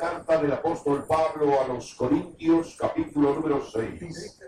[0.00, 4.40] carta del apóstol Pablo a los Corintios, capítulo número 6.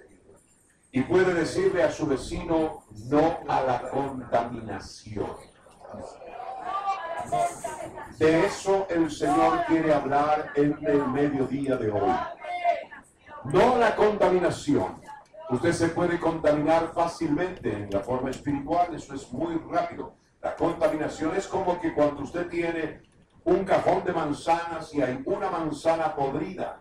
[0.92, 5.30] Y puede decirle a su vecino no a la contaminación.
[8.18, 12.12] De eso el Señor quiere hablar en el mediodía de hoy.
[13.44, 15.02] No la contaminación.
[15.50, 20.14] Usted se puede contaminar fácilmente en la forma espiritual, eso es muy rápido.
[20.40, 23.02] La contaminación es como que cuando usted tiene
[23.44, 26.80] un cajón de manzanas y hay una manzana podrida.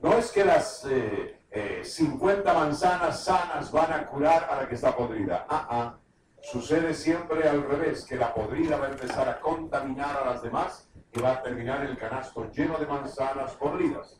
[0.00, 4.74] No es que las 50 eh, eh, manzanas sanas van a curar a la que
[4.74, 5.46] está podrida.
[5.48, 5.98] Ah, ah.
[6.42, 10.88] Sucede siempre al revés, que la podrida va a empezar a contaminar a las demás
[11.12, 14.18] y va a terminar el canasto lleno de manzanas podridas.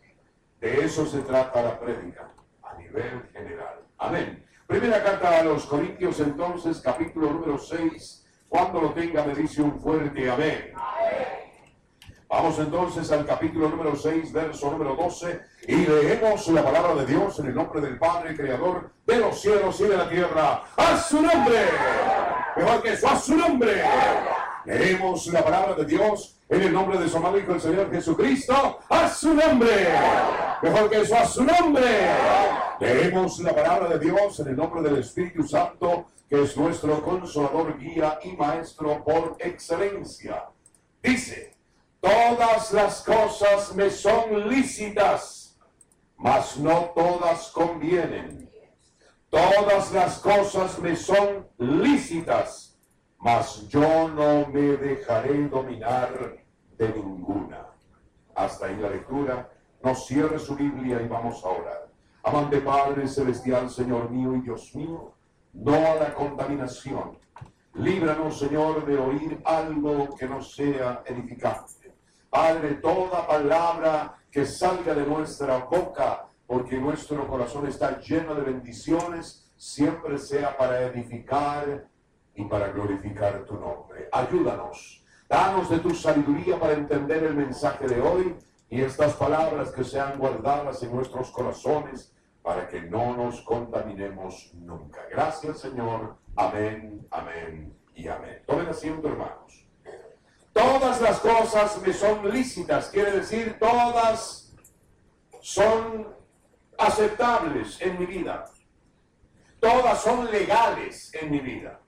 [0.61, 3.81] De eso se trata la prédica a nivel general.
[3.99, 4.47] Amén.
[4.69, 8.25] Primera carta a los Corintios entonces, capítulo número 6.
[8.49, 10.73] Cuando lo tenga me dice un fuerte amén.
[12.33, 17.39] Vamos entonces al capítulo número 6, verso número 12, y leemos la palabra de Dios
[17.41, 20.65] en el nombre del Padre, Creador de los cielos y de la tierra.
[20.75, 21.59] ¡A su nombre!
[22.57, 23.85] Mejor que eso, a su nombre.
[24.65, 28.79] Leemos la palabra de Dios en el nombre de su amado Hijo, el Señor Jesucristo.
[28.89, 29.89] ¡A su nombre!
[30.63, 31.85] Mejor que eso, a su nombre.
[32.81, 37.79] Leemos la palabra de Dios en el nombre del Espíritu Santo, que es nuestro consolador,
[37.79, 40.47] guía y maestro por excelencia.
[41.03, 41.52] Dice,
[42.03, 45.57] todas las cosas me son lícitas,
[46.17, 48.51] mas no todas convienen.
[49.31, 52.77] Todas las cosas me son lícitas,
[53.19, 56.37] mas yo no me dejaré dominar
[56.77, 57.67] de ninguna.
[58.35, 59.49] Hasta ahí la lectura.
[59.83, 61.89] No cierre su Biblia y vamos a orar.
[62.23, 65.13] Amante Padre Celestial, Señor mío y Dios mío,
[65.53, 67.19] no a la contaminación.
[67.75, 71.82] Líbranos, Señor, de oír algo que no sea edificante.
[72.33, 79.53] Padre, toda palabra que salga de nuestra boca porque nuestro corazón está lleno de bendiciones,
[79.59, 81.87] siempre sea para edificar
[82.35, 84.09] y para glorificar tu nombre.
[84.11, 88.35] Ayúdanos, danos de tu sabiduría para entender el mensaje de hoy
[88.71, 95.03] y estas palabras que sean guardadas en nuestros corazones para que no nos contaminemos nunca.
[95.11, 96.17] Gracias Señor.
[96.35, 98.43] Amén, amén y amén.
[98.47, 99.62] Tomen asiento hermanos.
[100.53, 104.53] Todas las cosas me son lícitas, quiere decir todas
[105.41, 106.15] son
[106.79, 108.45] aceptables en mi vida.
[109.61, 111.81] Todas son legales en mi vida.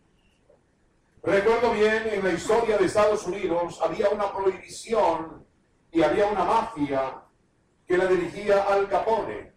[1.22, 5.44] Recuerdo bien, en la historia de Estados Unidos había una prohibición
[5.90, 7.22] y había una mafia
[7.86, 9.52] que la dirigía Al Capone,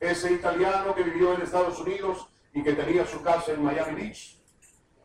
[0.00, 4.40] ese italiano que vivió en Estados Unidos y que tenía su casa en Miami Beach.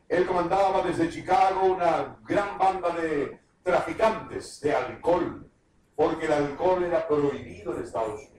[0.08, 5.50] Él comandaba desde Chicago una gran banda de traficantes de alcohol,
[5.96, 8.32] porque el alcohol era prohibido en Estados Unidos.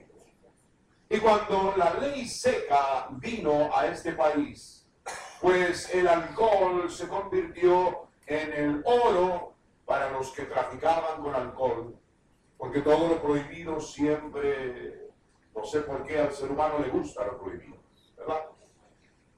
[1.09, 4.87] Y cuando la ley seca vino a este país,
[5.41, 9.53] pues el alcohol se convirtió en el oro
[9.85, 11.95] para los que traficaban con alcohol,
[12.57, 15.09] porque todo lo prohibido siempre,
[15.55, 17.77] no sé por qué al ser humano le gusta lo prohibido,
[18.17, 18.45] ¿verdad?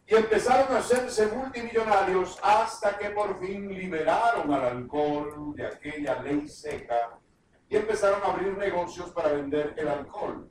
[0.07, 6.47] Y empezaron a hacerse multimillonarios hasta que por fin liberaron al alcohol de aquella ley
[6.47, 7.19] seca
[7.67, 10.49] y empezaron a abrir negocios para vender el alcohol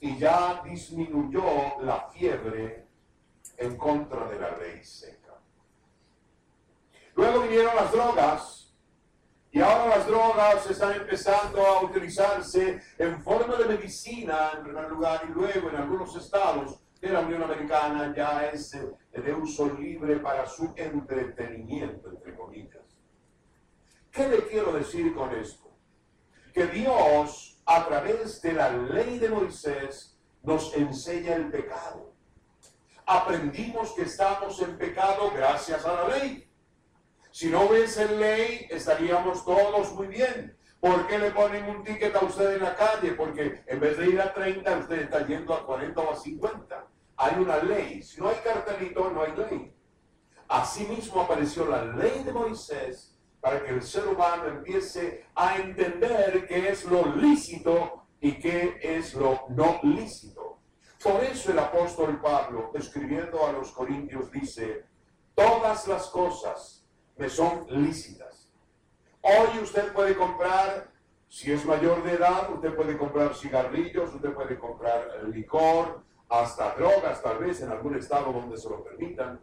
[0.00, 1.44] y ya disminuyó
[1.80, 2.88] la fiebre
[3.56, 5.38] en contra de la ley seca.
[7.14, 8.74] Luego vinieron las drogas
[9.50, 15.22] y ahora las drogas están empezando a utilizarse en forma de medicina en primer lugar
[15.28, 20.46] y luego en algunos estados de la Unión Americana ya es de uso libre para
[20.46, 22.80] su entretenimiento, entre comillas.
[24.12, 25.68] ¿Qué le quiero decir con esto?
[26.54, 32.14] Que Dios a través de la ley de Moisés nos enseña el pecado.
[33.04, 36.48] Aprendimos que estamos en pecado gracias a la ley.
[37.32, 40.56] Si no hubiese ley, estaríamos todos muy bien.
[40.78, 43.12] ¿Por qué le ponen un ticket a usted en la calle?
[43.12, 46.91] Porque en vez de ir a 30, usted está yendo a 40 o a 50.
[47.22, 48.02] Hay una ley.
[48.02, 49.72] Si no hay cartelito, no hay ley.
[50.48, 56.70] Asimismo apareció la ley de Moisés para que el ser humano empiece a entender qué
[56.70, 60.58] es lo lícito y qué es lo no lícito.
[61.00, 64.86] Por eso el apóstol Pablo, escribiendo a los Corintios, dice,
[65.36, 66.84] todas las cosas
[67.16, 68.50] me son lícitas.
[69.20, 70.90] Hoy usted puede comprar,
[71.28, 76.02] si es mayor de edad, usted puede comprar cigarrillos, usted puede comprar licor,
[76.32, 79.38] hasta drogas, tal vez en algún estado donde se lo permitan.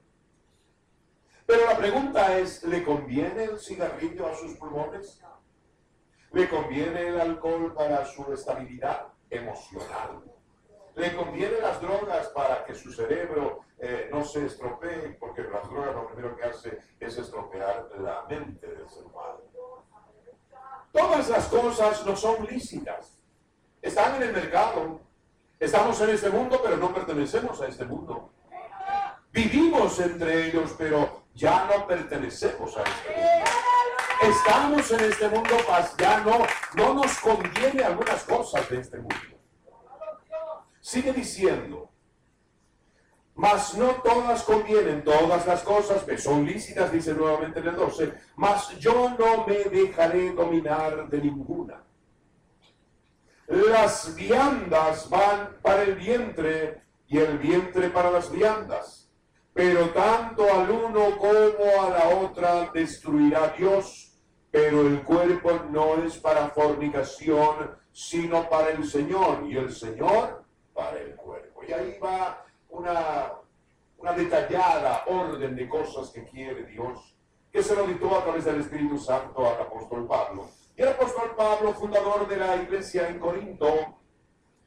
[1.45, 5.21] Pero la pregunta es, ¿le conviene el cigarrillo a sus pulmones?
[6.31, 10.23] Le conviene el alcohol para su estabilidad emocional.
[10.95, 15.93] Le conviene las drogas para que su cerebro eh, no se estropee, porque las drogas
[15.93, 19.41] lo primero que hace es estropear la mente del ser humano.
[20.91, 23.21] Todas las cosas no son lícitas.
[23.79, 25.08] Están en el mercado.
[25.59, 28.31] Estamos en este mundo, pero no pertenecemos a este mundo.
[29.33, 33.49] Vivimos entre ellos, pero ya no pertenecemos a este mundo.
[34.21, 36.37] Estamos en este mundo, mas ya no,
[36.75, 39.15] no nos conviene algunas cosas de este mundo.
[40.79, 41.89] Sigue diciendo,
[43.35, 48.13] mas no todas convienen, todas las cosas que son lícitas, dice nuevamente en el 12,
[48.37, 51.83] mas yo no me dejaré dominar de ninguna.
[53.49, 59.09] Las viandas van para el vientre y el vientre para las viandas,
[59.53, 64.13] pero tanto al uno como a la otra destruirá Dios,
[64.51, 70.99] pero el cuerpo no es para fornicación, sino para el Señor, y el Señor para
[70.99, 71.61] el cuerpo.
[71.67, 73.33] Y ahí va una,
[73.97, 77.15] una detallada orden de cosas que quiere Dios,
[77.51, 80.47] que se lo dictó a través del Espíritu Santo al apóstol Pablo.
[80.79, 83.97] El apóstol Pablo, fundador de la iglesia en Corinto,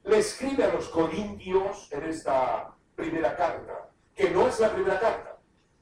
[0.05, 5.39] le escribe a los corintios en esta primera carta, que no es la primera carta.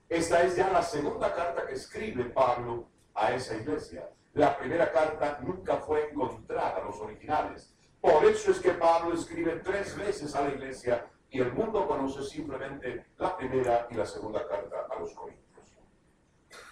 [0.09, 4.09] Esta es ya la segunda carta que escribe Pablo a esa iglesia.
[4.35, 7.75] La primera carta nunca fue encontrada, los originales.
[8.01, 12.23] Por eso es que Pablo escribe tres veces a la iglesia y el mundo conoce
[12.23, 15.75] simplemente la primera y la segunda carta a los Corintios.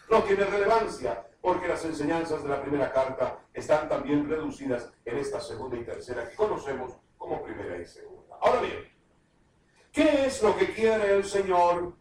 [0.08, 5.40] No tiene relevancia porque las enseñanzas de la primera carta están también reducidas en esta
[5.40, 8.36] segunda y tercera que conocemos como primera y segunda.
[8.42, 8.92] Ahora bien,
[9.90, 11.94] ¿qué es lo que quiere el Señor?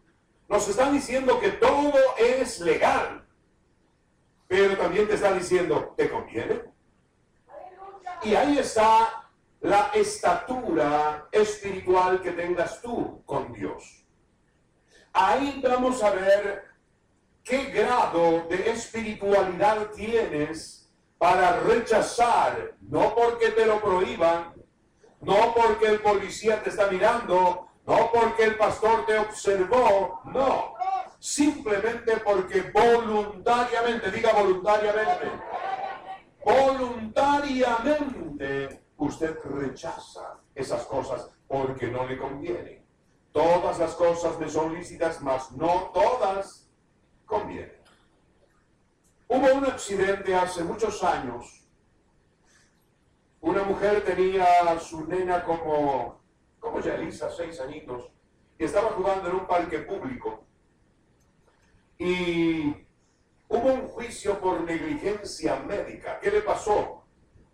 [0.50, 3.26] Nos está diciendo que todo es legal,
[4.46, 6.64] pero también te está diciendo, ¿te conviene?
[8.24, 9.30] Y ahí está
[9.62, 14.04] la estatura espiritual que tengas tú con Dios.
[15.14, 16.67] Ahí vamos a ver
[17.48, 24.52] qué grado de espiritualidad tienes para rechazar, no porque te lo prohíban,
[25.20, 30.74] no porque el policía te está mirando, no porque el pastor te observó, no,
[31.18, 35.30] simplemente porque voluntariamente, diga voluntariamente,
[36.44, 42.84] voluntariamente usted rechaza esas cosas porque no le conviene.
[43.32, 46.57] Todas las cosas me son lícitas, mas no todas
[47.28, 47.76] convienen.
[49.28, 51.68] Hubo un accidente hace muchos años.
[53.40, 56.20] Una mujer tenía a su nena como,
[56.58, 58.10] como Yalisa, seis añitos,
[58.58, 60.44] y estaba jugando en un parque público.
[61.98, 62.74] Y
[63.48, 66.18] hubo un juicio por negligencia médica.
[66.20, 67.04] ¿Qué le pasó?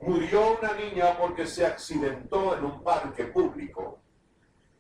[0.01, 3.99] Murió una niña porque se accidentó en un parque público.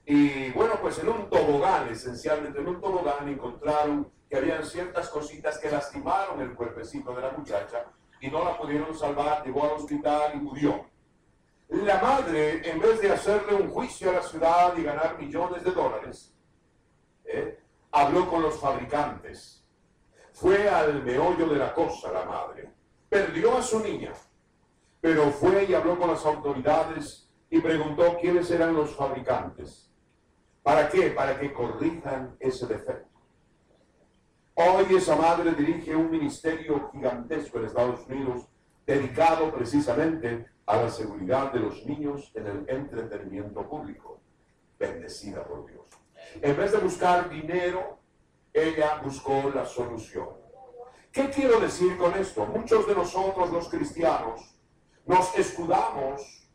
[0.06, 5.58] Y bueno, pues en un tobogán, esencialmente en un tobogán, encontraron que habían ciertas cositas
[5.58, 7.84] que lastimaron el cuerpecito de la muchacha
[8.20, 10.86] y no la pudieron salvar, llegó al hospital y murió.
[11.68, 15.70] La madre, en vez de hacerle un juicio a la ciudad y ganar millones de
[15.70, 16.34] dólares,
[17.24, 17.60] ¿eh?
[17.92, 19.64] habló con los fabricantes.
[20.32, 22.72] Fue al meollo de la cosa la madre.
[23.08, 24.12] Perdió a su niña
[25.00, 29.92] pero fue y habló con las autoridades y preguntó quiénes eran los fabricantes.
[30.60, 31.10] ¿Para qué?
[31.10, 33.13] Para que corrijan ese defecto.
[34.56, 38.46] Hoy esa madre dirige un ministerio gigantesco en Estados Unidos
[38.86, 44.20] dedicado precisamente a la seguridad de los niños en el entretenimiento público.
[44.78, 45.84] Bendecida por Dios.
[46.40, 47.98] En vez de buscar dinero,
[48.52, 50.28] ella buscó la solución.
[51.10, 52.46] ¿Qué quiero decir con esto?
[52.46, 54.54] Muchos de nosotros los cristianos
[55.04, 56.48] nos escudamos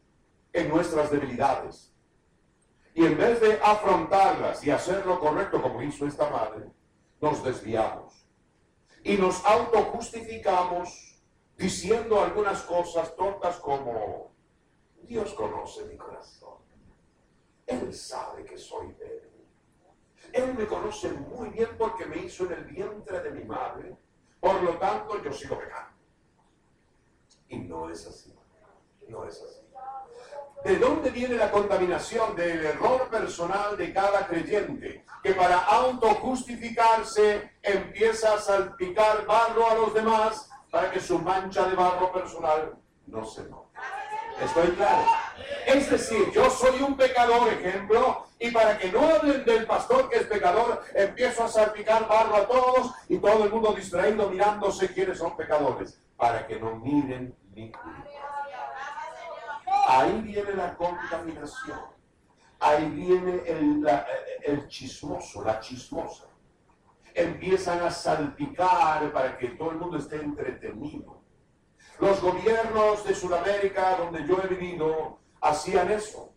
[0.54, 1.94] en nuestras debilidades.
[2.94, 6.72] Y en vez de afrontarlas y hacer lo correcto como hizo esta madre,
[7.22, 8.26] nos desviamos.
[9.04, 11.22] Y nos autojustificamos
[11.58, 14.32] diciendo algunas cosas tontas como,
[15.04, 16.58] Dios conoce mi corazón.
[17.66, 19.30] Él sabe que soy débil.
[20.34, 23.96] Él me conoce muy bien porque me hizo en el vientre de mi madre.
[24.40, 25.98] Por lo tanto, yo sigo pecando.
[27.48, 28.34] Y no es así.
[29.08, 29.62] No es así.
[30.64, 32.36] ¿De dónde viene la contaminación?
[32.36, 39.94] Del error personal de cada creyente, que para autojustificarse empieza a salpicar barro a los
[39.94, 42.74] demás para que su mancha de barro personal
[43.08, 43.70] no se note.
[44.44, 45.06] ¿Estoy claro?
[45.66, 50.20] Es decir, yo soy un pecador, ejemplo, y para que no hablen del pastor que
[50.20, 55.18] es pecador, empiezo a salpicar barro a todos y todo el mundo distraído mirándose quiénes
[55.18, 57.36] son pecadores, para que no miren
[59.92, 61.80] Ahí viene la contaminación.
[62.60, 66.26] Ahí viene el, chismoso, la chismosa.
[67.16, 71.24] Empiezan a salpicar para que todo el mundo esté entretenido.
[72.00, 76.36] Los gobiernos de Sudamérica, donde yo he vivido, hacían eso.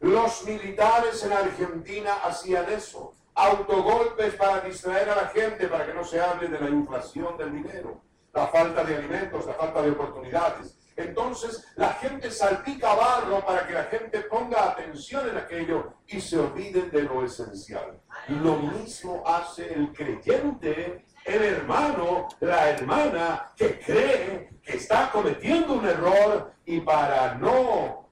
[0.00, 3.14] Los militares en Argentina hacían eso.
[3.36, 7.54] Autogolpes para distraer a la gente, para que no se hable de la inflación del
[7.54, 8.02] dinero,
[8.34, 10.79] la falta de alimentos, la falta de oportunidades.
[11.00, 16.38] Entonces la gente salpica barro para que la gente ponga atención en aquello y se
[16.38, 18.00] olviden de lo esencial.
[18.28, 25.86] Lo mismo hace el creyente, el hermano, la hermana que cree que está cometiendo un
[25.86, 28.10] error y para no,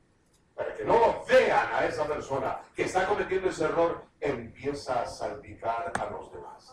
[0.54, 5.92] para que no vean a esa persona que está cometiendo ese error, empieza a salpicar
[5.98, 6.72] a los demás,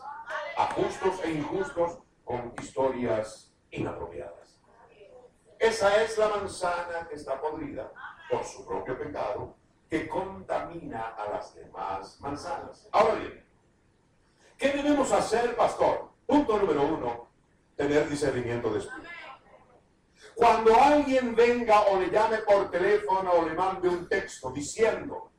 [0.56, 4.45] a justos e injustos con historias inapropiadas.
[5.58, 7.90] Esa es la manzana que está podrida
[8.30, 9.56] por su propio pecado,
[9.88, 12.88] que contamina a las demás manzanas.
[12.92, 13.44] Ahora bien,
[14.58, 16.10] ¿qué debemos hacer, pastor?
[16.26, 17.28] Punto número uno,
[17.76, 19.08] tener discernimiento de espíritu.
[20.34, 25.30] Cuando alguien venga o le llame por teléfono o le mande un texto diciendo,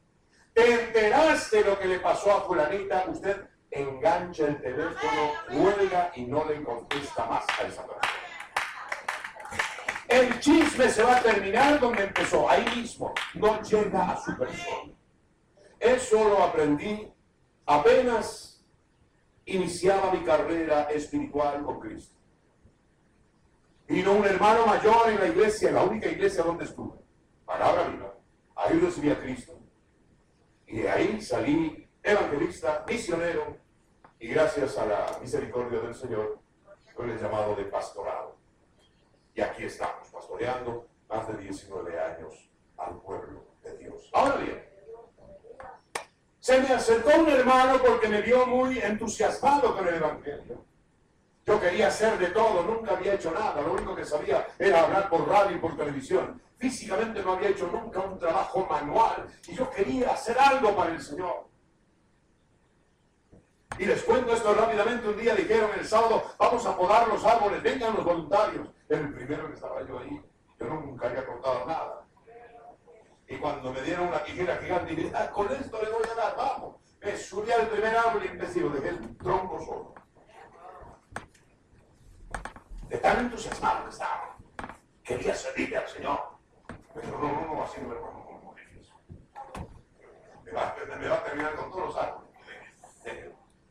[0.53, 6.45] te enteraste lo que le pasó a fulanita, usted engancha el teléfono, huelga y no
[6.45, 8.26] le contesta más a esa persona.
[10.07, 13.13] El chisme se va a terminar donde empezó, ahí mismo.
[13.33, 14.93] No llega a su persona.
[15.79, 17.11] Eso lo aprendí
[17.65, 18.63] apenas
[19.45, 22.15] iniciaba mi carrera espiritual con Cristo.
[23.87, 26.97] Vino un hermano mayor en la iglesia, la única iglesia donde estuve.
[27.45, 28.13] Palabra viva.
[28.55, 29.57] Ahí recibí a Cristo.
[30.65, 33.57] Y de ahí salí evangelista, misionero,
[34.19, 36.39] y gracias a la misericordia del Señor,
[36.93, 38.36] con el llamado de pastorado.
[39.37, 44.09] Y aquí estamos, pastoreando más de 19 años al pueblo de Dios.
[44.11, 44.65] Ahora bien,
[46.39, 50.65] se me acercó un hermano porque me vio muy entusiasmado con el Evangelio.
[51.45, 55.07] Yo quería hacer de todo, nunca había hecho nada, lo único que sabía era hablar
[55.07, 56.41] por radio y por televisión.
[56.57, 60.99] Físicamente no había hecho nunca un trabajo manual y yo quería hacer algo para el
[60.99, 61.46] Señor.
[63.79, 65.07] Y les cuento esto rápidamente.
[65.07, 68.67] Un día dijeron el sábado, vamos a podar los árboles, vengan los voluntarios.
[68.89, 70.21] Era el primero que estaba yo ahí.
[70.59, 72.07] Yo nunca había cortado nada.
[73.27, 76.35] Y cuando me dieron una tijera gigante, dije, ah, con esto le voy a dar,
[76.35, 76.77] vamos.
[77.01, 79.93] Me subí al primer árbol lo dejé el tronco solo.
[82.89, 84.37] De tan entusiasmado que estaba.
[85.03, 86.19] Quería servirle al Señor.
[86.93, 88.55] Pero no, no, no, así no me lo como.
[90.43, 90.51] Me
[90.95, 92.27] me va a terminar con todos los árboles.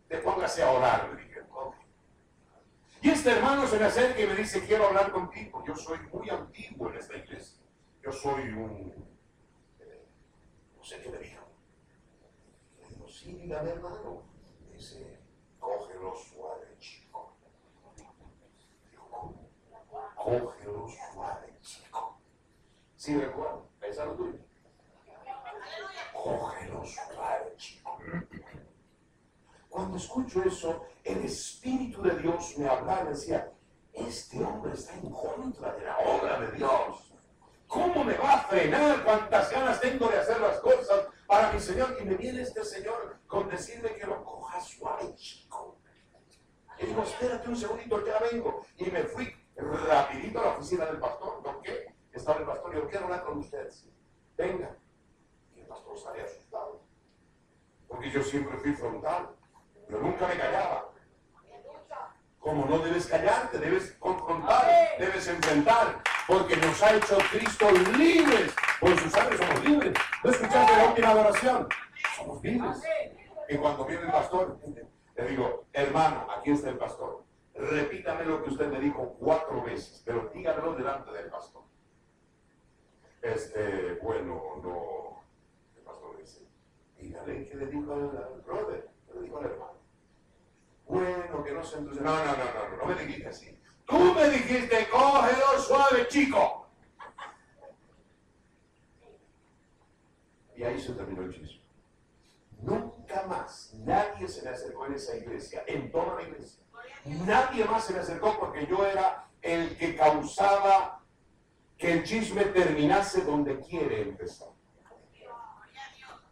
[0.08, 1.36] Te póngase a orar, le dije.
[3.02, 5.62] Y este hermano se me acerca y me dice, quiero hablar contigo.
[5.64, 7.62] Yo soy muy antiguo en esta iglesia.
[8.02, 8.92] Yo soy un...
[9.78, 10.06] Eh,
[10.76, 11.44] no sé qué me dijo.
[12.80, 14.22] Le digo, sí, dígame hermano.
[14.64, 15.20] Me dice,
[15.60, 17.36] cógelo suave, chico.
[18.90, 19.50] Digo, ¿cómo?
[20.16, 22.20] Cógelo suave, chico.
[22.96, 23.68] Sí, recuerdo.
[23.82, 24.38] Esa es lo tuyo.
[26.12, 27.98] Cógelo suave, chico.
[29.76, 33.52] Cuando escucho eso, el Espíritu de Dios me hablaba y decía,
[33.92, 37.12] este hombre está en contra de la obra de Dios.
[37.66, 39.04] ¿Cómo me va a frenar?
[39.04, 41.94] ¿Cuántas ganas tengo de hacer las cosas para mi Señor?
[42.00, 45.76] Y me viene este Señor con decirme que lo coja suave, chico.
[46.78, 48.64] Y digo, espérate un segundito, ya vengo.
[48.78, 51.42] Y me fui rapidito a la oficina del pastor.
[51.42, 51.94] ¿Por qué?
[52.14, 53.86] Estaba el pastor yo quiero hablar con ustedes.
[54.38, 54.74] Venga.
[55.54, 56.80] Y el pastor salía asustado.
[57.86, 59.36] Porque yo siempre fui frontal.
[59.88, 60.90] Yo nunca me callaba.
[62.40, 64.66] Como no debes callarte, debes confrontar,
[64.98, 68.54] debes enfrentar, porque nos ha hecho Cristo libres.
[68.80, 69.94] Por su sangre somos libres.
[70.22, 71.68] ¿No escuchaste la última adoración?
[72.16, 72.82] Somos libres.
[73.48, 74.58] Y cuando viene el pastor,
[75.16, 77.24] le digo, hermano, aquí está el pastor.
[77.54, 81.62] Repítame lo que usted me dijo cuatro veces, pero dígamelo delante del pastor.
[83.22, 85.22] Este, bueno, no.
[85.76, 86.46] El pastor dice,
[86.98, 88.88] dígale que le dijo al brother,
[89.20, 89.76] dijo al hermano
[90.88, 92.10] bueno, que no se entusiasme.
[92.10, 93.58] No, no, no, no, no, no me dijiste así.
[93.86, 96.68] Tú me dijiste, cógelo suave, chico.
[100.56, 101.60] Y ahí se terminó el chisme.
[102.62, 106.62] Nunca más nadie se me acercó en esa iglesia, en toda la iglesia.
[107.04, 111.02] Nadie más se me acercó porque yo era el que causaba
[111.76, 114.48] que el chisme terminase donde quiere empezar.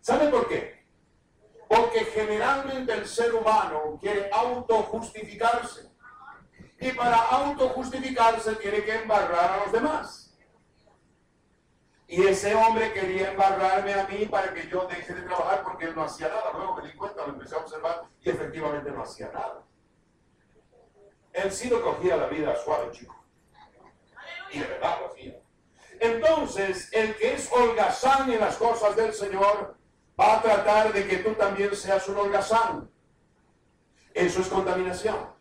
[0.00, 0.83] ¿Sabe por qué?
[1.74, 5.90] Porque generalmente el ser humano quiere autojustificarse.
[6.78, 10.36] y para autojustificarse tiene que embarrar a los demás.
[12.06, 15.94] Y ese hombre quería embarrarme a mí para que yo deje de trabajar porque él
[15.94, 16.52] no hacía nada.
[16.52, 19.62] Luego me di cuenta, lo empecé a observar y efectivamente no hacía nada.
[21.32, 23.16] Él sí lo cogía la vida suave, chico.
[24.52, 25.40] Y de verdad lo hacía.
[25.98, 29.76] Entonces, el que es holgazán en las cosas del Señor
[30.18, 32.90] va a tratar de que tú también seas un holgazán.
[34.12, 35.34] Eso es contaminación.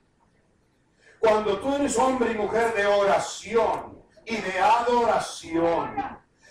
[1.20, 5.96] Cuando tú eres hombre y mujer de oración y de adoración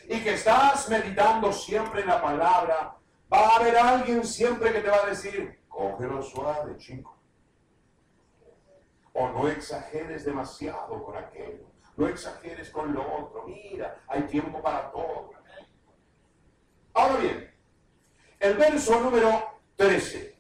[0.09, 2.97] y que estás meditando siempre en la palabra,
[3.33, 7.19] va a haber alguien siempre que te va a decir, cógelo suave, chico.
[9.15, 11.67] O no exageres demasiado con aquello.
[11.97, 13.45] No exageres con lo otro.
[13.47, 15.33] Mira, hay tiempo para todo.
[16.95, 17.52] Ahora bien,
[18.43, 20.33] el verso número 13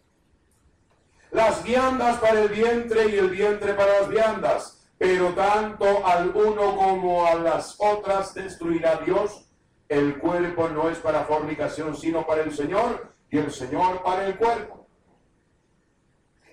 [1.32, 6.76] las viandas para el vientre y el vientre para las viandas, pero tanto al uno
[6.76, 9.48] como a las otras destruirá Dios.
[9.88, 14.36] El cuerpo no es para fornicación, sino para el Señor, y el Señor para el
[14.36, 14.86] cuerpo.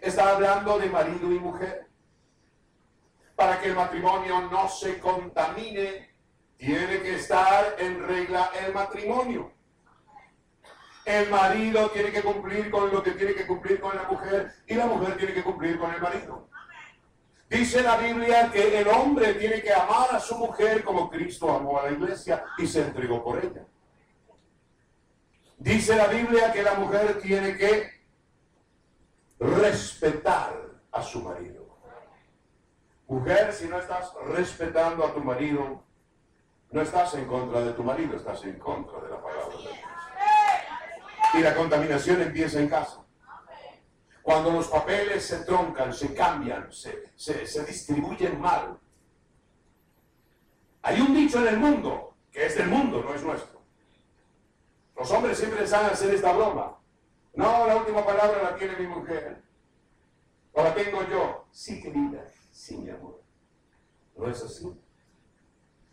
[0.02, 1.88] Está hablando de marido y mujer.
[3.36, 6.10] Para que el matrimonio no se contamine,
[6.58, 9.52] tiene que estar en regla el matrimonio.
[11.06, 14.76] El marido tiene que cumplir con lo que tiene que cumplir con la mujer y
[14.76, 16.50] la mujer tiene que cumplir con el marido.
[17.50, 21.80] Dice la Biblia que el hombre tiene que amar a su mujer como Cristo amó
[21.80, 23.66] a la iglesia y se entregó por ella.
[25.58, 27.90] Dice la Biblia que la mujer tiene que
[29.40, 30.54] respetar
[30.92, 31.68] a su marido.
[33.08, 35.84] Mujer, si no estás respetando a tu marido,
[36.72, 39.89] no estás en contra de tu marido, estás en contra de la palabra de Dios.
[41.34, 43.04] Y la contaminación empieza en casa.
[44.22, 48.78] Cuando los papeles se troncan, se cambian, se, se, distribuyen mal.
[50.82, 53.60] Hay un dicho en el mundo, que es del mundo, no es nuestro.
[54.96, 56.78] Los hombres siempre saben hacer esta broma.
[57.34, 59.42] No, la última palabra la tiene mi mujer.
[60.54, 61.46] O la tengo yo.
[61.52, 62.24] Sí, querida.
[62.52, 63.22] Sí, mi amor.
[64.16, 64.72] No es así.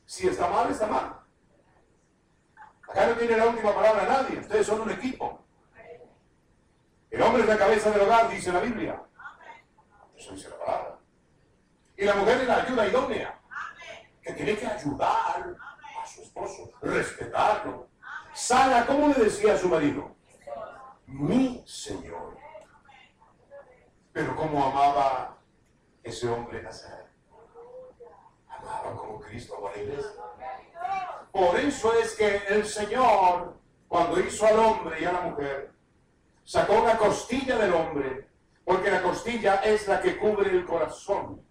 [0.04, 1.25] Si está mal, está mal.
[2.88, 4.38] Acá no tiene la última palabra nadie.
[4.38, 5.44] Ustedes son un equipo.
[7.10, 9.02] El hombre es la cabeza del hogar, dice la Biblia.
[10.16, 10.98] Eso dice la palabra.
[11.96, 13.40] Y la mujer es la ayuda idónea.
[14.22, 15.56] Que tiene que ayudar
[16.02, 17.88] a su esposo, respetarlo.
[18.34, 20.14] Sara, ¿cómo le decía a su marido?
[21.06, 22.36] Mi Señor.
[24.12, 25.38] Pero ¿cómo amaba
[26.02, 26.70] ese hombre a?
[28.48, 30.10] Amaba como Cristo a la iglesia.
[31.36, 35.70] Por eso es que el Señor, cuando hizo al hombre y a la mujer,
[36.42, 38.26] sacó una costilla del hombre,
[38.64, 41.44] porque la costilla es la que cubre el corazón.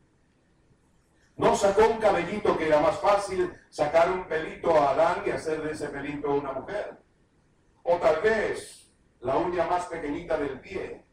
[1.37, 5.61] No sacó un cabellito que era más fácil sacar un pelito a Adán y hacer
[5.61, 6.97] de ese pelito una mujer.
[7.83, 11.03] O tal vez la uña más pequeñita del pie.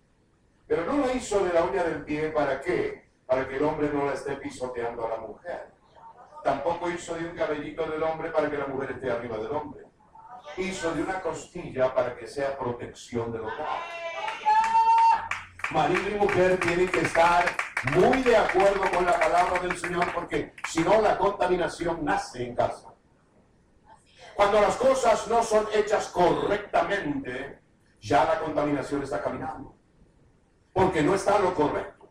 [0.66, 3.06] Pero no la hizo de la uña del pie para qué?
[3.26, 5.81] Para que el hombre no la esté pisoteando a la mujer
[6.42, 9.84] tampoco hizo de un cabellito del hombre para que la mujer esté arriba del hombre.
[10.56, 13.80] Hizo de una costilla para que sea protección del hogar.
[15.70, 17.46] Marido y mujer tienen que estar
[17.96, 22.54] muy de acuerdo con la palabra del Señor porque si no la contaminación nace en
[22.54, 22.88] casa.
[24.34, 27.60] Cuando las cosas no son hechas correctamente,
[28.00, 29.74] ya la contaminación está caminando.
[30.72, 32.10] Porque no está lo correcto.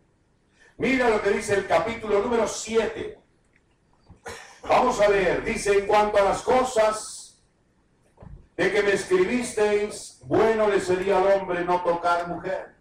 [0.78, 3.21] Mira lo que dice el capítulo número 7
[4.64, 7.42] Vamos a ver, dice en cuanto a las cosas
[8.56, 12.76] de que me escribisteis, bueno le sería al hombre no tocar mujer.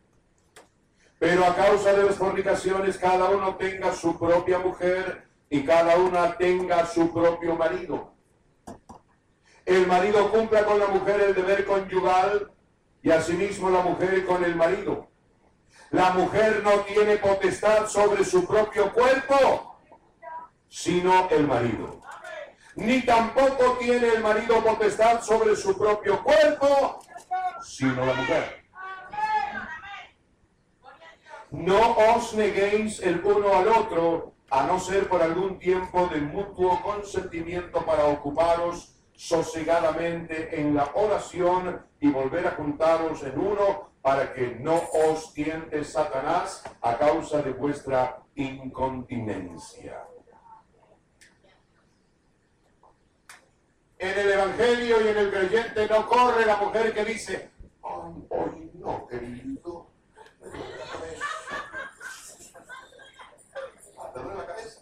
[1.19, 6.37] Pero a causa de las fornicaciones cada uno tenga su propia mujer y cada una
[6.37, 8.13] tenga su propio marido.
[9.65, 12.51] El marido cumpla con la mujer el deber conyugal
[13.03, 15.09] y asimismo la mujer con el marido.
[15.91, 19.70] La mujer no tiene potestad sobre su propio cuerpo,
[20.71, 22.01] sino el marido.
[22.77, 27.03] Ni tampoco tiene el marido potestad sobre su propio cuerpo,
[27.63, 28.65] sino la mujer.
[31.51, 36.81] No os neguéis el uno al otro, a no ser por algún tiempo de mutuo
[36.81, 44.57] consentimiento para ocuparos sosegadamente en la oración y volver a juntaros en uno para que
[44.61, 50.10] no os tiente Satanás a causa de vuestra incontinencia.
[54.01, 57.51] En el Evangelio y en el creyente no corre la mujer que dice,
[57.83, 59.91] ay, hoy no, querido,
[64.15, 64.81] me la cabeza.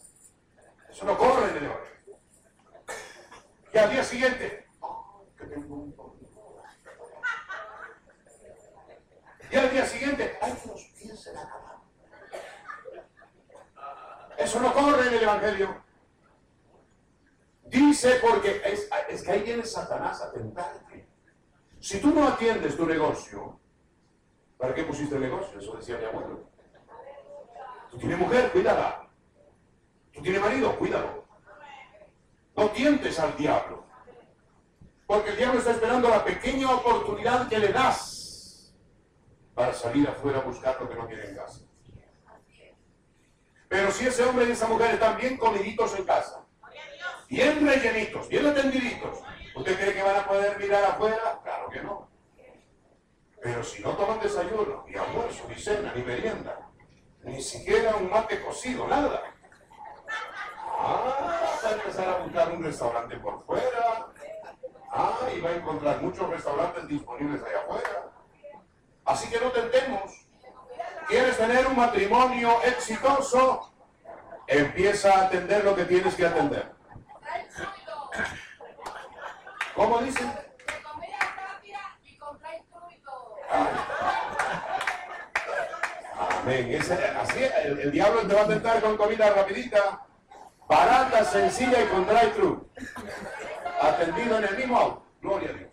[0.89, 2.17] Eso no corre en el Evangelio.
[3.75, 5.95] Y al día siguiente, oh, que tengo un
[9.51, 11.81] Y al día siguiente, ay, los pies se acabaron.
[14.37, 15.88] Eso no corre en el Evangelio.
[17.69, 21.07] Dice porque es, que ahí viene Satanás a tentarte.
[21.81, 23.61] Si tú no atiendes tu negocio,
[24.57, 25.59] ¿para qué pusiste el negocio?
[25.59, 26.49] Eso decía mi abuelo.
[27.91, 29.09] Tú tienes mujer, cuídala.
[30.13, 31.25] Tú tienes marido, cuídalo.
[32.57, 33.85] No tientes al diablo.
[35.07, 38.75] Porque el diablo está esperando la pequeña oportunidad que le das
[39.55, 41.61] para salir afuera a buscar lo que no tiene en casa.
[43.69, 46.48] Pero si ese hombre y esa mujer están bien comiditos en casa,
[47.29, 49.21] bien rellenitos, bien atendiditos,
[49.55, 51.41] ¿usted cree que van a poder mirar afuera?
[51.43, 52.09] Claro que no.
[53.43, 56.69] Pero si no toman desayuno, ni almuerzo, ni cena, ni merienda,
[57.23, 59.23] ni siquiera un mate cocido, nada.
[60.81, 64.07] Ah, va a empezar a buscar un restaurante por fuera.
[64.91, 68.11] Ah, y va a encontrar muchos restaurantes disponibles allá afuera.
[69.05, 70.27] Así que no tentemos.
[71.09, 73.73] ¿Quieres tener un matrimonio exitoso?
[74.47, 76.78] Empieza a atender lo que tienes que atender.
[79.79, 80.29] ¿Cómo dicen?
[86.19, 86.81] Amén.
[87.21, 90.05] así, el, diablo te va a tentar con comida rapidita,
[90.67, 92.69] barata, sencilla y con drive-thru.
[93.81, 95.07] Atendido en el mismo auto.
[95.23, 95.71] Gloria a Dios.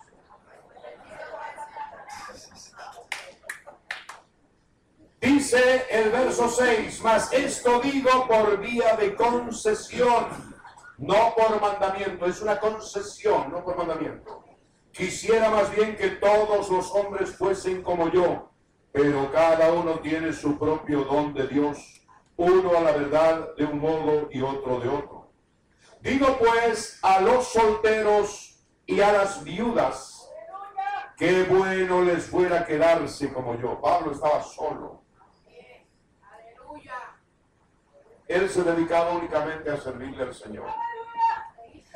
[5.19, 10.54] Dice el verso 6, mas esto digo por vía de concesión,
[10.97, 14.43] no por mandamiento, es una concesión, no por mandamiento.
[14.91, 18.49] Quisiera más bien que todos los hombres fuesen como yo,
[18.91, 22.01] pero cada uno tiene su propio don de Dios,
[22.37, 25.31] uno a la verdad de un modo y otro de otro.
[26.01, 30.29] Digo pues a los solteros y a las viudas,
[31.17, 33.81] qué bueno les fuera quedarse como yo.
[33.81, 35.04] Pablo estaba solo.
[38.27, 40.67] Él se dedicaba únicamente a servirle al Señor.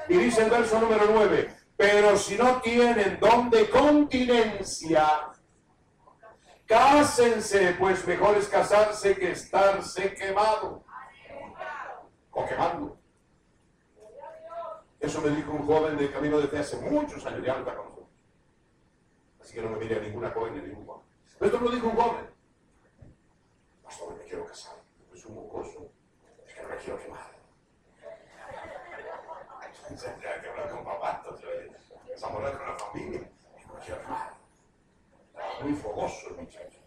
[0.07, 5.29] Y dice el verso número 9, pero si no tienen don de continencia,
[6.69, 10.83] Cásense, pues mejor es casarse que estarse quemado
[12.29, 12.99] o quemando.
[14.99, 17.85] Eso me dijo un joven de camino desde hace muchos años, ya no está con
[17.85, 18.09] nosotros.
[19.41, 21.07] Así que no me mire a ninguna joven ni ningún joven.
[21.39, 22.29] Pero esto me lo dijo un joven.
[23.83, 24.75] Pastor, me quiero casar.
[25.11, 25.91] Es un mocoso.
[26.79, 27.27] Me quiero quemar.
[29.89, 31.71] Tendría que hablar con papá, entonces,
[32.21, 33.19] vamos a hablar con la familia.
[33.67, 34.39] No me quiero quemar
[35.61, 36.79] muy fogoso el muchacho.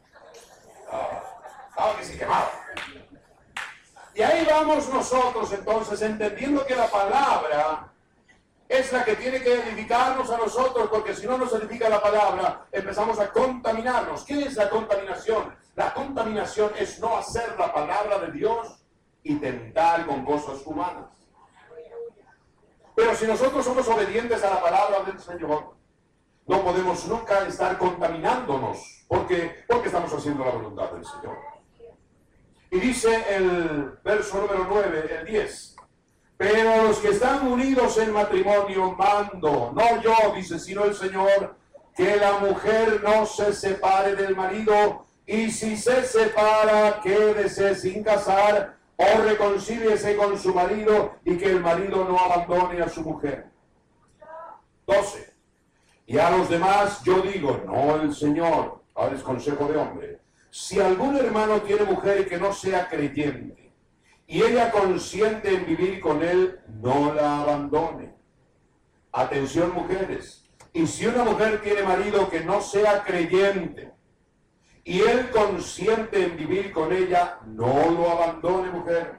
[0.81, 2.50] Estaba, que se quemaba.
[4.14, 7.92] Y ahí vamos nosotros entonces entendiendo que la palabra
[8.68, 12.66] es la que tiene que edificarnos a nosotros, porque si no nos edifica la palabra,
[12.72, 14.24] empezamos a contaminarnos.
[14.24, 15.55] ¿Qué es la contaminación?
[15.74, 18.82] La contaminación es no hacer la palabra de Dios
[19.22, 21.06] y tentar con cosas humanas.
[22.94, 25.74] Pero si nosotros somos obedientes a la palabra del Señor,
[26.46, 31.37] no podemos nunca estar contaminándonos porque, porque estamos haciendo la voluntad del Señor.
[32.70, 35.76] Y dice el verso número 9, el 10.
[36.37, 41.54] Pero los que están unidos en matrimonio mando, no yo, dice, sino el Señor,
[41.94, 48.76] que la mujer no se separe del marido y si se separa, quédese sin casar
[48.96, 53.46] o reconcíliese con su marido y que el marido no abandone a su mujer.
[54.87, 55.33] 12.
[56.07, 60.18] Y a los demás yo digo, no el Señor, ahora es consejo de hombre.
[60.50, 63.72] Si algún hermano tiene mujer que no sea creyente,
[64.26, 68.14] y ella consiente en vivir con él, no la abandone.
[69.12, 73.92] Atención mujeres, y si una mujer tiene marido que no sea creyente,
[74.85, 79.18] y él consiente en vivir con ella, no lo abandone mujer,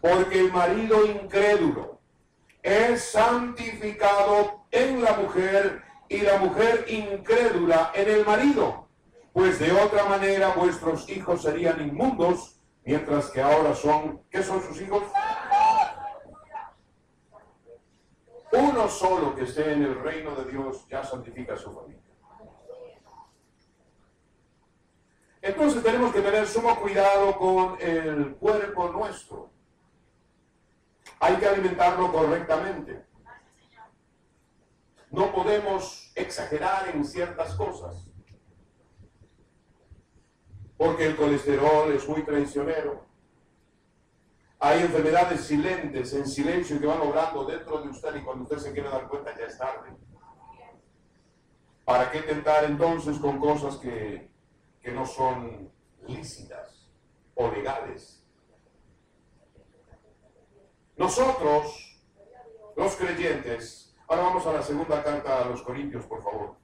[0.00, 2.00] porque el marido incrédulo
[2.62, 8.88] es santificado en la mujer y la mujer incrédula en el marido,
[9.34, 14.80] pues de otra manera vuestros hijos serían inmundos, mientras que ahora son, ¿qué son sus
[14.80, 15.02] hijos?
[18.52, 22.13] Uno solo que esté en el reino de Dios ya santifica a su familia.
[25.44, 29.50] Entonces tenemos que tener sumo cuidado con el cuerpo nuestro.
[31.20, 33.04] Hay que alimentarlo correctamente.
[35.10, 38.08] No podemos exagerar en ciertas cosas.
[40.78, 43.04] Porque el colesterol es muy traicionero.
[44.58, 48.72] Hay enfermedades silentes, en silencio, que van obrando dentro de usted y cuando usted se
[48.72, 49.94] quiere dar cuenta ya es tarde.
[51.84, 54.33] ¿Para qué tentar entonces con cosas que,
[54.84, 55.72] que no son
[56.06, 56.90] lícitas
[57.34, 58.22] o legales?
[60.96, 62.02] Nosotros,
[62.76, 66.56] los creyentes, ahora vamos a la segunda carta a los Corintios, por favor.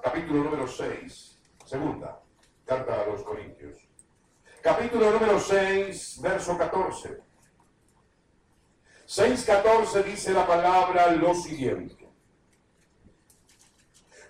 [0.00, 1.42] Capítulo número 6.
[1.64, 2.22] Segunda
[2.64, 3.76] carta a los Corintios.
[4.62, 7.20] Capítulo número 6, verso 14.
[9.06, 12.01] 6.14 dice la palabra lo siguiente.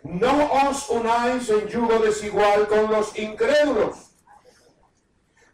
[0.04, 4.10] No os unáis en yugo desigual con los incrédulos,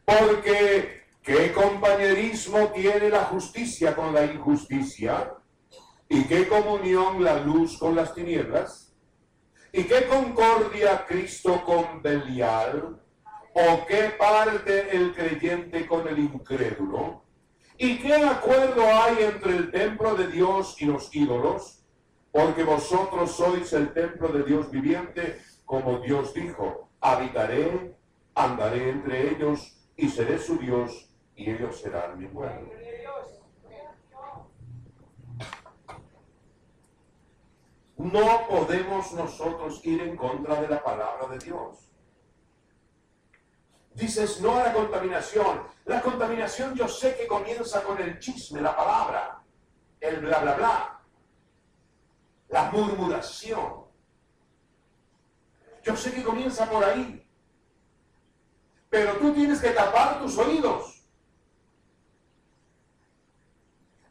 [0.05, 5.35] porque ¿qué compañerismo tiene la justicia con la injusticia?
[6.09, 8.95] ¿Y qué comunión la luz con las tinieblas?
[9.71, 12.99] ¿Y qué concordia Cristo con Belial?
[13.53, 17.25] ¿O qué parte el creyente con el incrédulo?
[17.77, 21.78] ¿Y qué acuerdo hay entre el templo de Dios y los ídolos?
[22.31, 27.95] Porque vosotros sois el templo de Dios viviente, como Dios dijo, habitaré,
[28.35, 32.71] andaré entre ellos y seré su Dios y ellos serán mi pueblo.
[37.97, 41.91] No podemos nosotros ir en contra de la palabra de Dios.
[43.95, 45.63] Dices no a la contaminación.
[45.85, 49.43] La contaminación yo sé que comienza con el chisme, la palabra,
[50.01, 50.98] el bla, bla, bla,
[52.49, 53.85] la murmuración.
[55.83, 57.25] Yo sé que comienza por ahí.
[58.91, 61.03] Pero tú tienes que tapar tus oídos.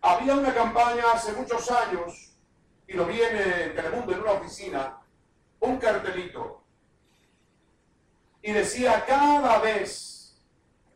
[0.02, 2.28] Había una campaña hace muchos años
[2.88, 4.98] y lo vi en Telemundo en una oficina,
[5.60, 6.64] un cartelito,
[8.42, 10.40] y decía, cada vez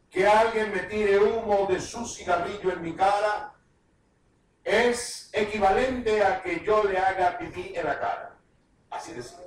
[0.09, 3.53] que alguien me tire humo de su cigarrillo en mi cara,
[4.63, 8.37] es equivalente a que yo le haga pipí en la cara.
[8.89, 9.39] Así decía.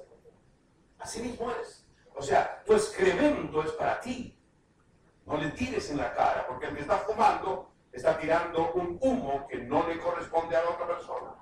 [0.98, 1.87] Así mismo es.
[2.14, 4.38] O sea, tu excremento es para ti.
[5.27, 9.46] No le tires en la cara, porque el que está fumando está tirando un humo
[9.48, 11.35] que no le corresponde a la otra persona.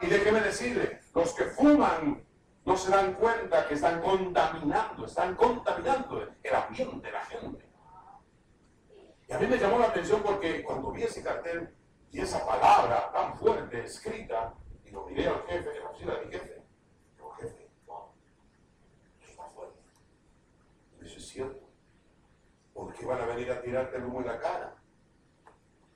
[0.00, 2.24] Y déjeme decirle, los que fuman
[2.64, 7.66] no se dan cuenta que están contaminando, están contaminando el ambiente, la gente.
[9.26, 11.74] Y a mí me llamó la atención porque cuando vi ese cartel
[12.10, 16.26] y esa palabra tan fuerte escrita, y lo miré al jefe, en la oficina de
[16.26, 16.62] mi jefe,
[17.14, 18.08] digo, jefe, wow,
[19.20, 19.78] eso está fuerte.
[21.00, 21.68] Y eso es cierto.
[22.72, 24.74] ¿Por qué van a venir a tirarte el humo en la cara?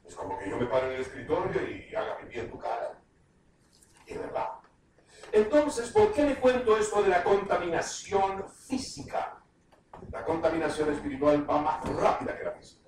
[0.04, 3.02] Es como que yo me paro en el escritorio y haga pipí en tu cara
[4.18, 4.48] verdad.
[5.30, 9.38] Entonces, ¿por qué le cuento esto de la contaminación física?
[10.10, 12.81] La contaminación espiritual va más rápida que la física.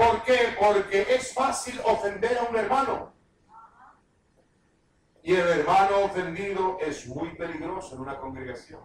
[0.00, 0.56] ¿Por qué?
[0.58, 3.12] Porque es fácil ofender a un hermano.
[5.22, 8.80] Y el hermano ofendido es muy peligroso en una congregación.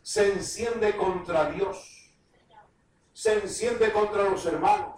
[0.00, 2.14] Se enciende contra Dios.
[3.12, 4.96] Se enciende contra los hermanos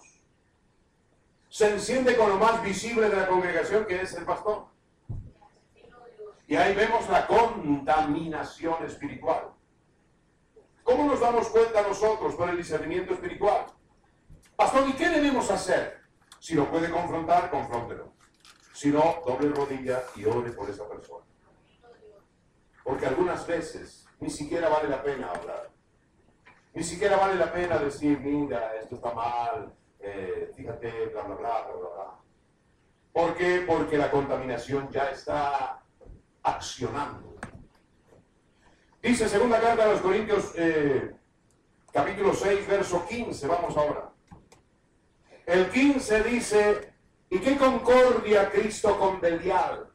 [1.48, 4.66] se enciende con lo más visible de la congregación, que es el pastor.
[6.46, 9.50] Y ahí vemos la contaminación espiritual.
[10.82, 13.66] ¿Cómo nos damos cuenta nosotros por el discernimiento espiritual?
[14.58, 16.00] Pastor, ¿y qué debemos hacer?
[16.40, 18.12] Si lo puede confrontar, confróntelo.
[18.72, 21.24] Si no, doble rodilla y ore por esa persona.
[22.82, 25.70] Porque algunas veces ni siquiera vale la pena hablar.
[26.74, 31.62] Ni siquiera vale la pena decir, mira, esto está mal, eh, fíjate, bla, bla, bla,
[31.62, 32.18] bla, bla.
[33.12, 33.64] ¿Por qué?
[33.64, 35.84] Porque la contaminación ya está
[36.42, 37.36] accionando.
[39.00, 41.14] Dice segunda carta a los Corintios, eh,
[41.92, 44.17] capítulo 6, verso 15, vamos ahora.
[45.48, 46.92] El 15 dice,
[47.30, 49.90] ¿y qué concordia Cristo con Belial?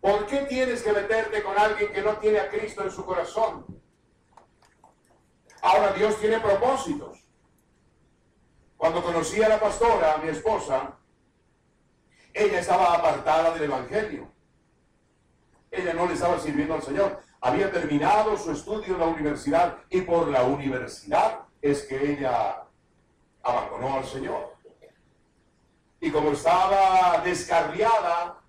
[0.00, 3.66] ¿Por qué tienes que meterte con alguien que no tiene a Cristo en su corazón?
[5.60, 7.22] Ahora Dios tiene propósitos.
[8.78, 10.96] Cuando conocí a la pastora, a mi esposa,
[12.32, 14.32] ella estaba apartada del Evangelio.
[15.70, 17.20] Ella no le estaba sirviendo al Señor.
[17.42, 22.65] Había terminado su estudio en la universidad y por la universidad es que ella
[23.46, 24.54] abandonó al Señor.
[26.00, 28.40] Y como estaba descarriada,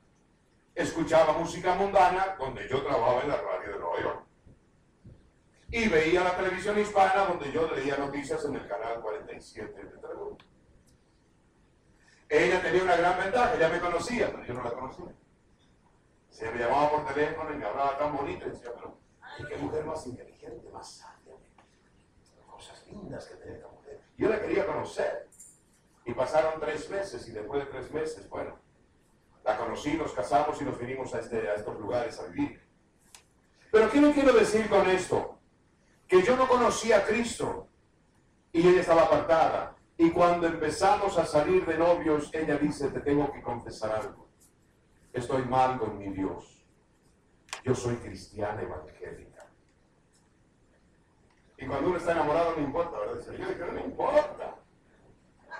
[0.76, 4.28] escuchaba música mundana donde yo trabajaba en la radio de Nueva York
[5.70, 10.38] y veía la televisión hispana donde yo leía noticias en el canal 47 de Telemundo.
[12.30, 15.14] Ella tenía una gran ventaja, ella me conocía, pero yo no la conocía.
[16.30, 18.98] Se me llamaba por teléfono y me hablaba tan bonito y decía, pero
[19.48, 21.34] qué mujer más inteligente, más sabia,
[22.46, 23.77] cosas lindas que mujer.
[24.18, 25.28] Yo la quería conocer.
[26.06, 28.58] Y pasaron tres meses y después de tres meses, bueno,
[29.44, 32.62] la conocí, nos casamos y nos vinimos a, este, a estos lugares a vivir.
[33.72, 35.40] Pero ¿qué no quiero decir con esto?
[36.08, 37.68] Que yo no conocía a Cristo
[38.52, 39.76] y ella estaba apartada.
[39.98, 44.28] Y cuando empezamos a salir de novios, ella dice, te tengo que confesar algo.
[45.12, 46.66] Estoy mal con mi Dios.
[47.64, 49.27] Yo soy cristiana evangélica.
[51.58, 53.26] Y cuando uno está enamorado no importa, ¿verdad?
[53.26, 54.56] Yo dije, no me importa.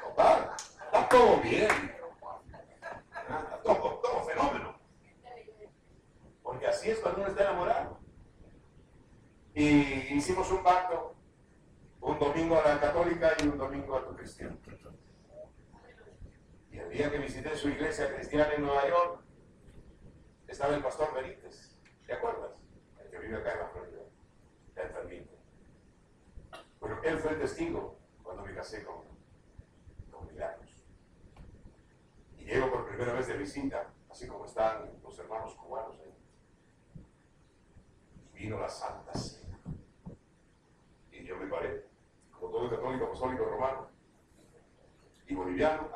[0.04, 0.52] Total,
[0.86, 1.72] está todo bien.
[3.12, 4.80] Está todo, todo fenómeno.
[6.44, 8.00] Porque así es cuando uno está enamorado.
[9.56, 9.68] Y
[10.16, 11.16] hicimos un pacto,
[12.00, 14.56] un domingo a la católica y un domingo a tu cristiano.
[16.72, 19.22] Y el día que visité su iglesia cristiana en Nueva York,
[20.48, 21.82] estaba el pastor Benítez.
[22.06, 22.52] ¿Te acuerdas?
[23.04, 24.02] El que vive acá en la Florida.
[24.76, 25.37] Ya enfermito.
[26.80, 29.04] Bueno, él fue el testigo cuando me casé con,
[30.12, 30.86] con Milagros.
[32.38, 36.14] Y llego por primera vez de visita, así como están los hermanos cubanos ahí.
[38.34, 39.60] Y vino la Santa Cena.
[41.12, 41.86] Y yo me paré,
[42.32, 43.98] como todo católico, apostólico, romano
[45.28, 45.90] y boliviano,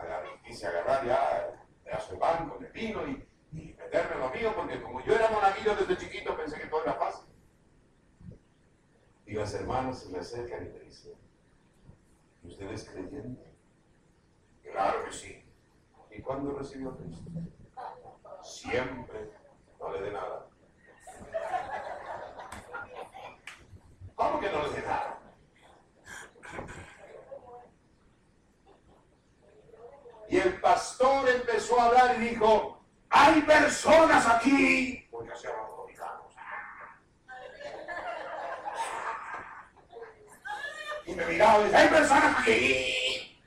[0.44, 1.64] quise agarrar ya,
[2.20, 5.76] pan con el vino y, y meterme en lo mío, porque como yo era monaguillo
[5.76, 6.91] desde chiquito, pensé que todo era
[9.52, 11.14] las hermanas se me acercan y me dicen,
[12.42, 13.54] ¿y usted es creyente?
[14.64, 15.44] Claro que sí.
[16.10, 17.30] ¿Y cuándo recibió a Cristo?
[18.44, 19.30] Siempre.
[19.78, 20.48] No le dé nada.
[24.16, 25.20] ¿Cómo que no le dé nada?
[30.30, 36.32] Y el pastor empezó a hablar y dijo, hay personas aquí, porque se dominicanos.
[41.12, 43.38] Y me miraba y dice, hay personas aquí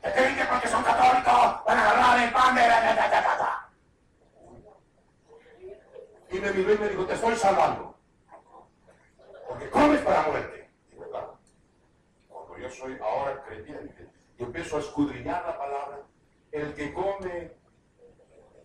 [0.00, 3.70] que creen que porque son católicos van a agarrar el pan de la ta.
[6.30, 7.98] Y me miró y me dijo, te estoy salvando.
[9.48, 10.70] Porque comes para muerte.
[10.92, 11.26] Y verdad.
[12.28, 15.98] Cuando yo soy ahora creyente y empiezo a escudriñar la palabra,
[16.52, 17.52] el que come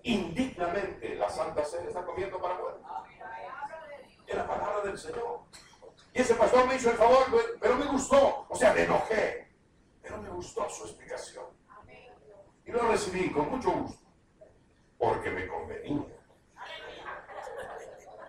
[0.04, 2.82] indignamente la Santa Cena está comiendo para muerte.
[4.28, 5.40] Es la palabra del Señor.
[6.14, 7.26] Y ese pastor me hizo el favor,
[7.60, 8.46] pero me gustó.
[8.48, 9.48] O sea, me enojé.
[10.02, 11.46] Pero me gustó su explicación.
[12.66, 14.06] Y lo recibí con mucho gusto.
[14.98, 16.06] Porque me convenía.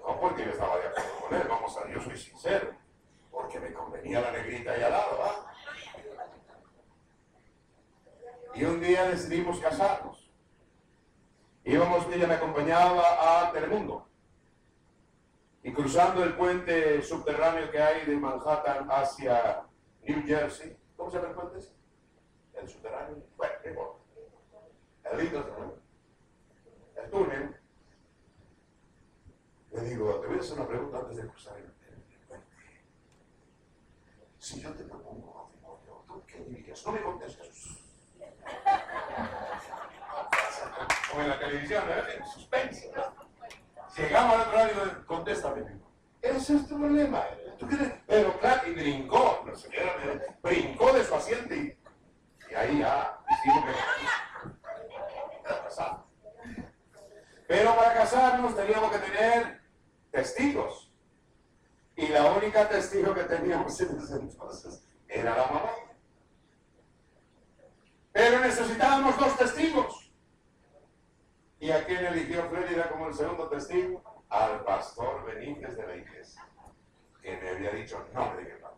[0.00, 2.72] No porque yo estaba de acuerdo con él, vamos a yo soy sincero.
[3.30, 5.54] Porque me convenía la negrita ahí al lado, ¿va?
[8.54, 10.30] Y un día decidimos casarnos.
[11.64, 14.08] Íbamos, ella me acompañaba a Telemundo.
[15.64, 19.64] Y cruzando el puente subterráneo que hay de Manhattan hacia
[20.02, 21.66] New Jersey, ¿cómo se llama el puente?
[22.52, 23.24] El subterráneo.
[23.38, 24.04] Bueno, qué importa.
[25.10, 25.80] El lindo
[26.96, 27.56] El túnel.
[29.72, 31.64] Le digo, te voy a hacer una pregunta antes de cruzar el,
[32.28, 32.46] puente.
[34.38, 36.84] Si yo te propongo matrimonio, ¿tú qué dirías?
[36.84, 37.68] No me contestes.
[41.10, 42.16] Como en la televisión, ¿verdad?
[42.16, 42.92] En suspense.
[43.96, 45.62] Llegamos al otro lado y digo, contéstame.
[46.20, 47.22] Ese es tu problema.
[47.58, 47.92] ¿Tú quieres?
[48.06, 51.76] Pero claro, y brincó, sé qué brincó de su asiento y,
[52.56, 53.72] ahí ya hicimos que.
[57.46, 59.60] Pero para casarnos teníamos que tener
[60.10, 60.90] testigos.
[61.96, 65.70] Y la única testigo que teníamos en ese entonces era la mamá.
[68.12, 70.03] Pero necesitábamos dos testigos.
[71.64, 74.02] ¿Y a quién eligió Florida como el segundo testigo?
[74.28, 76.46] Al pastor Benítez de la iglesia,
[77.22, 78.74] que me había dicho no de Jehová.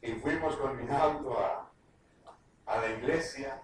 [0.00, 1.70] Y fuimos con mi auto a,
[2.64, 3.60] a la iglesia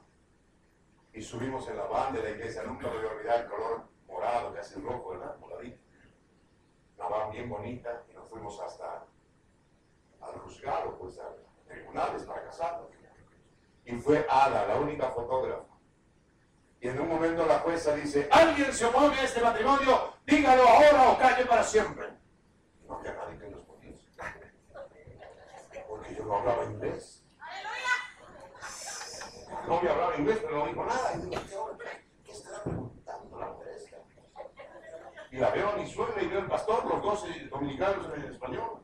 [1.15, 2.65] y subimos en la van de la iglesia.
[2.65, 5.39] Nunca me voy a olvidar el color morado, casi rojo, ¿verdad?
[5.39, 5.81] Moradito.
[6.99, 9.07] Una van bien bonita y nos fuimos hasta
[10.21, 11.35] al juzgado, pues a
[11.67, 13.02] tribunales para casarnos.
[13.85, 15.73] Y fue Ada, la única fotógrafa.
[16.81, 21.11] Y en un momento la jueza dice, alguien se opone a este matrimonio, dígalo ahora
[21.11, 22.09] o calle para siempre.
[22.83, 24.09] Y no había nadie que nos respondiese.
[25.89, 27.25] Porque yo no hablaba inglés.
[29.69, 31.15] No me hablaba inglés, pero no dijo nada.
[31.15, 31.79] Y digo,
[32.25, 33.79] ¿qué estará preguntando la mujer?
[35.31, 38.83] Y la veo a mi suegra y veo al pastor, los dos dominicanos en español.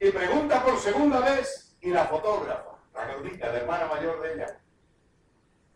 [0.00, 4.60] Y pregunta por segunda vez, y la fotógrafa, la la hermana mayor de ella,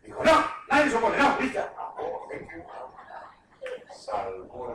[0.01, 1.73] dijo, no, nadie se opone, no, hija.
[3.93, 4.67] Salvó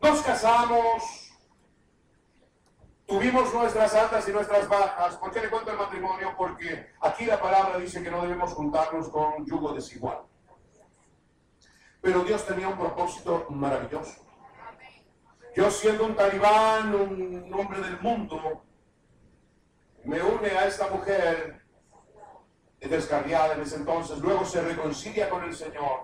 [0.00, 1.22] la Nos casamos,
[3.20, 5.16] Vimos nuestras altas y nuestras bajas.
[5.16, 6.34] ¿Por qué le cuento el matrimonio?
[6.36, 10.22] Porque aquí la palabra dice que no debemos juntarnos con yugo desigual.
[12.00, 14.24] Pero Dios tenía un propósito maravilloso.
[15.54, 18.64] Yo siendo un talibán, un hombre del mundo,
[20.04, 21.62] me une a esta mujer
[22.80, 26.00] descarriada en ese entonces, luego se reconcilia con el Señor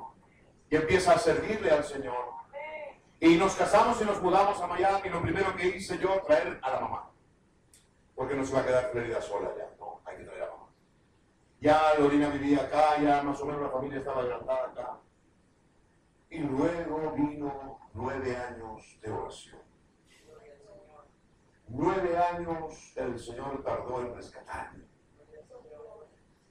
[0.70, 2.38] y empieza a servirle al Señor.
[3.20, 5.08] Y nos casamos y nos mudamos a Miami.
[5.08, 7.10] Lo primero que hice yo, traer a la mamá.
[8.14, 9.68] Porque no se va a quedar Florida sola ya.
[9.80, 10.68] No, hay que traer a la mamá.
[11.60, 14.98] Ya Lorina vivía acá, ya más o menos la familia estaba agrandada acá.
[16.30, 19.67] Y luego vino nueve años de oración.
[21.68, 24.84] Nueve años el Señor tardó en rescatarme.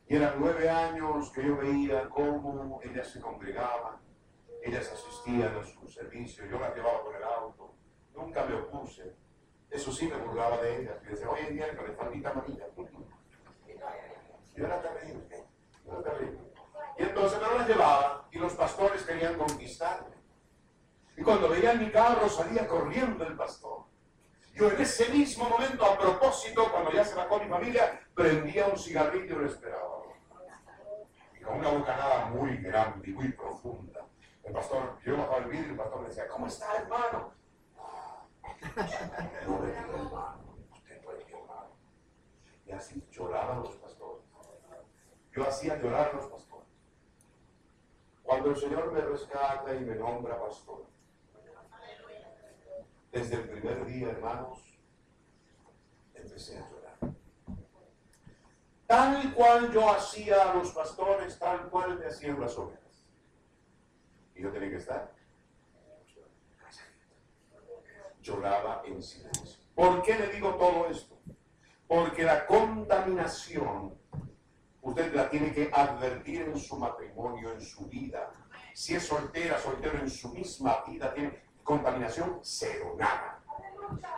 [0.08, 4.00] Y eran nueve años que yo veía cómo ella se congregaba
[4.68, 7.74] ellas asistían a su servicio, yo las llevaba con el auto,
[8.14, 9.16] nunca me opuse.
[9.70, 12.66] Eso sí me burlaba de ellas, y decía, oye, miércoles, faldita amarilla.
[14.56, 15.46] Yo era terrible,
[15.86, 16.40] era terrible.
[16.98, 20.16] Y entonces me las llevaba y los pastores querían conquistarme.
[21.16, 23.86] Y cuando veían mi carro salía corriendo el pastor.
[24.58, 28.78] Yo en ese mismo momento, a propósito, cuando ya se bajó mi familia, prendía un
[28.78, 30.02] cigarrillo y lo esperaba.
[31.40, 34.08] Y con una bocanada muy grande y muy profunda.
[34.44, 37.34] El pastor, yo bajaba el vidrio y el pastor me decía, ¿cómo está, hermano?
[39.46, 41.70] No me diga hermano, usted mi hermano.
[42.66, 44.24] Y así lloraban los pastores.
[45.36, 46.68] Yo hacía llorar a los pastores.
[48.24, 50.86] Cuando el Señor me rescata y me nombra pastor,
[53.18, 54.60] desde el primer día, hermanos,
[56.14, 57.16] empecé a llorar.
[58.86, 63.04] Tal cual yo hacía a los pastores, tal cual me hacían las ovejas.
[64.36, 65.12] Y yo tenía que estar.
[68.22, 69.58] Lloraba en silencio.
[69.74, 71.18] ¿Por qué le digo todo esto?
[71.88, 73.98] Porque la contaminación
[74.82, 78.32] usted la tiene que advertir en su matrimonio, en su vida.
[78.74, 83.44] Si es soltera, soltero en su misma vida, tiene contaminación cero, nada.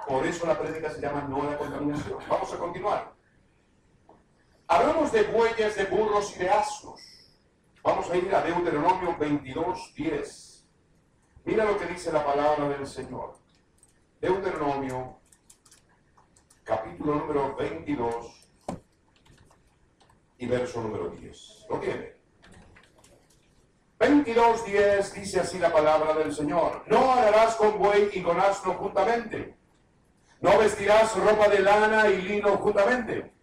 [0.08, 2.20] Por eso la prédica se llama no la contaminación.
[2.30, 3.12] Vamos a continuar.
[4.68, 7.02] Hablamos de bueyes, de burros y de asnos.
[7.82, 10.68] Vamos a ir a Deuteronomio 22, 10.
[11.46, 13.36] Mira lo que dice la palabra del Señor.
[14.22, 15.18] Deuteronomio,
[16.64, 18.48] capítulo número 22
[20.38, 21.66] y verso número 10.
[21.68, 22.19] ¿Lo tiene?
[24.00, 26.84] 22, 10 dice así la palabra del Señor.
[26.88, 29.56] No harás con buey y con asno juntamente.
[30.42, 33.40] No vestirás ropa de lana y lino juntamente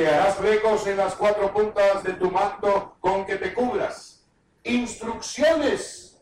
[0.00, 4.26] te harás flecos en las cuatro puntas de tu manto con que te cubras.
[4.64, 6.18] Instrucciones.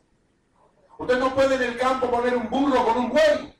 [0.99, 3.57] Usted no puede en el campo poner un burro con un buey.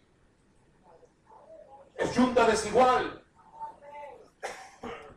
[1.97, 3.25] Es junta desigual.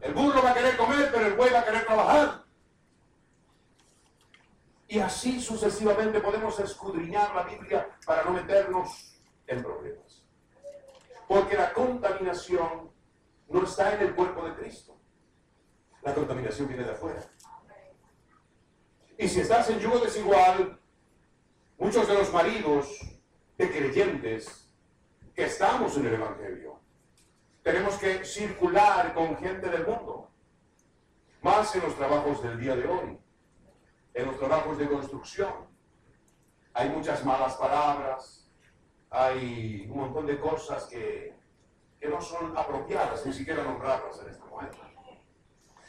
[0.02, 2.44] El burro va a querer comer, pero el buey va a querer trabajar.
[4.92, 9.18] Y así sucesivamente podemos escudriñar la Biblia para no meternos
[9.48, 10.26] en problemas.
[11.30, 12.92] Porque la contaminación
[13.48, 15.00] no está en el cuerpo de Cristo.
[16.02, 17.22] La contaminación viene de afuera.
[19.18, 20.78] Y si estás en yugo desigual,
[21.78, 23.00] muchos de los maridos
[23.58, 24.74] de creyentes
[25.34, 26.82] que estamos en el Evangelio,
[27.64, 30.30] tenemos que circular con gente del mundo,
[31.42, 33.22] más en los trabajos del día de hoy,
[34.14, 35.54] en los trabajos de construcción.
[36.74, 38.50] Hay muchas malas palabras,
[39.10, 41.42] hay un montón de cosas que
[42.02, 44.78] que no son apropiadas, ni siquiera nombrarlas en este momento.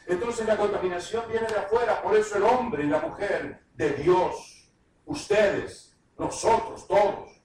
[0.05, 4.69] Entonces la contaminación viene de afuera, por eso el hombre y la mujer de Dios,
[5.05, 7.41] ustedes, nosotros, todos,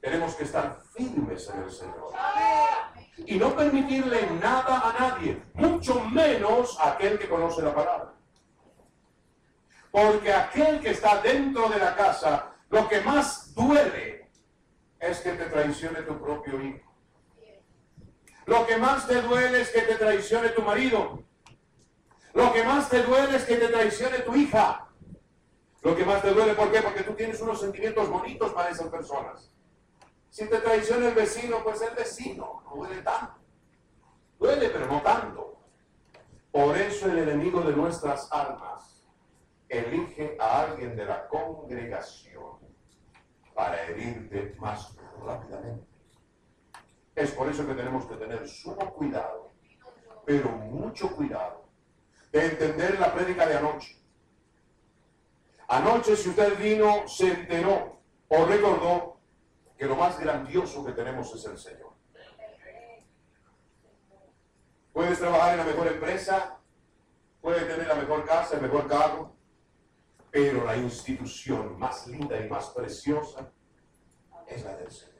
[0.00, 2.12] tenemos que estar firmes en el Señor.
[3.26, 8.12] Y no permitirle nada a nadie, mucho menos a aquel que conoce la palabra.
[9.92, 14.30] Porque aquel que está dentro de la casa, lo que más duele
[14.98, 16.90] es que te traicione tu propio hijo.
[18.46, 21.22] Lo que más te duele es que te traicione tu marido.
[22.32, 24.88] Lo que más te duele es que te traicione tu hija.
[25.82, 26.80] Lo que más te duele, ¿por qué?
[26.80, 29.52] Porque tú tienes unos sentimientos bonitos para esas personas.
[30.30, 33.34] Si te traiciona el vecino, pues el vecino no duele tanto.
[34.38, 35.58] Duele, pero no tanto.
[36.50, 38.91] Por eso el enemigo de nuestras almas
[39.72, 42.58] elige a alguien de la congregación
[43.54, 44.94] para herirte más
[45.24, 45.86] rápidamente.
[47.14, 49.50] Es por eso que tenemos que tener sumo cuidado,
[50.26, 51.64] pero mucho cuidado,
[52.30, 53.98] de entender la prédica de anoche.
[55.68, 57.98] Anoche, si usted vino, se enteró
[58.28, 59.20] o recordó
[59.78, 61.92] que lo más grandioso que tenemos es el Señor.
[64.92, 66.58] Puedes trabajar en la mejor empresa,
[67.40, 69.34] puedes tener la mejor casa, el mejor carro,
[70.32, 73.52] pero la institución más linda y más preciosa
[74.46, 75.12] es la del Señor.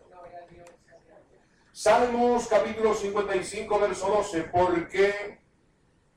[1.70, 5.38] Salmos capítulo 55, verso 12, ¿por qué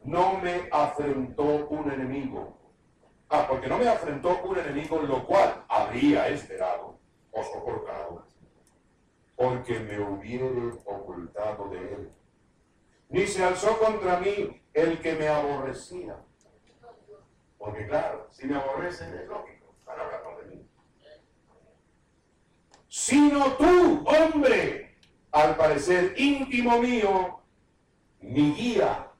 [0.06, 2.58] no me afrentó un enemigo?
[3.30, 6.98] Ah, porque no me afrentó un enemigo, lo cual habría esperado
[7.32, 8.26] o soportado,
[9.36, 12.12] porque me hubiere ocultado de él.
[13.10, 16.18] Ni se alzó contra mí el que me aborrecía.
[17.66, 20.70] Porque claro, si me aborrecen es lógico, van a hablar de mí.
[22.88, 25.00] Sino tú, hombre,
[25.32, 27.40] al parecer íntimo mío,
[28.20, 29.12] mi guía,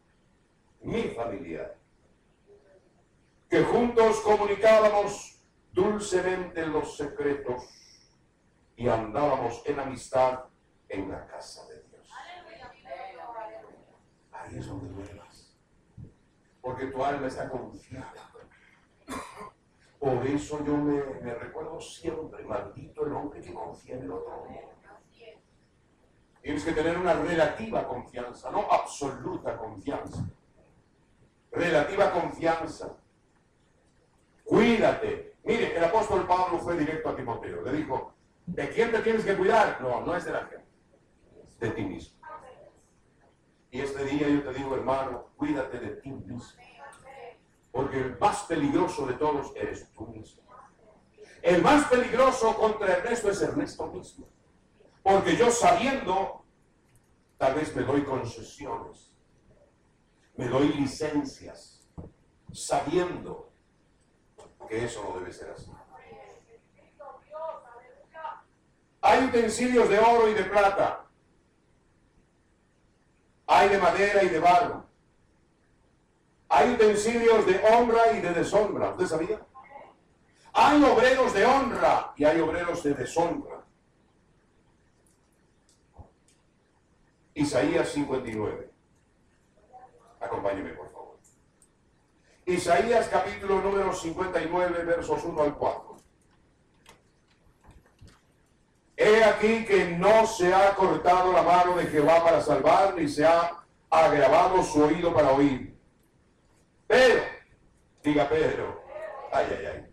[0.82, 1.74] mi familia,
[3.50, 7.64] que juntos comunicábamos dulcemente los secretos
[8.76, 10.44] y andábamos en amistad
[10.88, 12.08] en la casa de Dios.
[14.32, 15.58] Ahí es donde duelas,
[16.62, 18.35] porque tu alma está confiada.
[20.00, 21.02] Por eso yo me,
[21.34, 24.62] recuerdo siempre, maldito el hombre que confía en el otro hombre.
[26.42, 30.24] Tienes que tener una relativa confianza, no absoluta confianza.
[31.52, 32.96] Relativa confianza.
[34.44, 35.38] Cuídate.
[35.44, 37.64] Mire, el apóstol Pablo fue directo a Timoteo.
[37.64, 38.14] Le dijo,
[38.46, 39.82] ¿de quién te tienes que cuidar?
[39.82, 40.66] No, no es de la gente,
[41.60, 42.20] de ti mismo.
[43.72, 46.64] Y este día yo te digo, hermano, cuídate de ti mismo.
[47.76, 50.42] Porque el más peligroso de todos eres tú mismo.
[51.42, 54.30] El más peligroso contra Ernesto es Ernesto mismo.
[55.04, 56.46] Porque yo sabiendo,
[57.38, 59.14] tal vez me doy concesiones,
[60.38, 61.86] me doy licencias,
[62.54, 63.52] sabiendo
[64.70, 65.70] que eso no debe ser así.
[69.02, 71.08] Hay utensilios de oro y de plata.
[73.48, 74.85] Hay de madera y de barro.
[76.56, 78.92] Hay utensilios de honra y de deshonra.
[78.92, 79.46] ¿Usted sabía?
[80.54, 83.62] Hay obreros de honra y hay obreros de deshonra.
[87.34, 88.70] Isaías 59.
[90.22, 91.20] Acompáñeme, por favor.
[92.46, 95.98] Isaías capítulo número 59, versos 1 al 4.
[98.96, 103.26] He aquí que no se ha cortado la mano de Jehová para salvar, ni se
[103.26, 105.75] ha agravado su oído para oír.
[106.88, 107.24] Pero,
[108.04, 108.84] diga Pedro,
[109.32, 109.86] ay, ay, ay.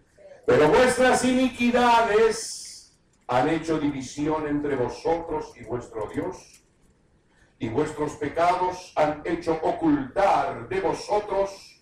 [0.45, 6.63] Pero vuestras iniquidades han hecho división entre vosotros y vuestro Dios
[7.59, 11.81] y vuestros pecados han hecho ocultar de vosotros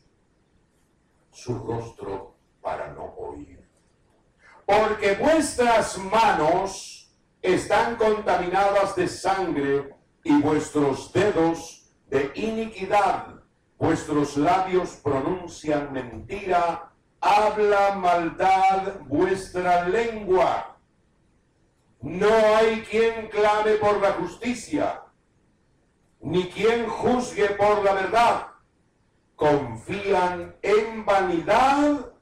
[1.33, 3.67] su rostro para no oír.
[4.67, 13.39] Porque vuestras manos están contaminadas de sangre y vuestros dedos de iniquidad.
[13.81, 20.76] Vuestros labios pronuncian mentira, habla maldad vuestra lengua.
[22.03, 25.03] No hay quien clame por la justicia
[26.20, 28.47] ni quien juzgue por la verdad.
[29.35, 32.12] Confían en vanidad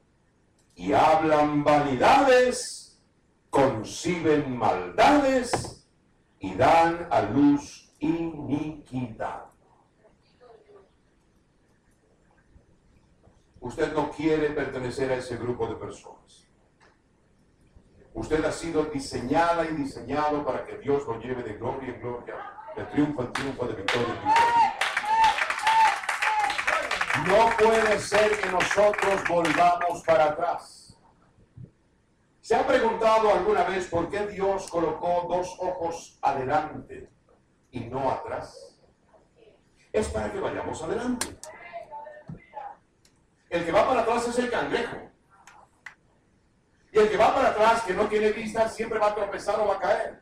[0.75, 3.01] y hablan vanidades,
[3.49, 5.85] conciben maldades
[6.39, 9.48] y dan a luz iniquidad.
[13.61, 16.47] Usted no quiere pertenecer a ese grupo de personas.
[18.13, 22.59] Usted ha sido diseñada y diseñado para que Dios lo lleve de gloria en gloria
[22.75, 24.73] de triunfo en triunfo, de victoria en victoria.
[27.27, 30.97] No puede ser que nosotros volvamos para atrás.
[32.41, 37.09] ¿Se ha preguntado alguna vez por qué Dios colocó dos ojos adelante
[37.71, 38.79] y no atrás?
[39.91, 41.27] Es para que vayamos adelante.
[43.49, 44.97] El que va para atrás es el cangrejo.
[46.91, 49.67] Y el que va para atrás, que no tiene vista, siempre va a tropezar o
[49.67, 50.21] va a caer.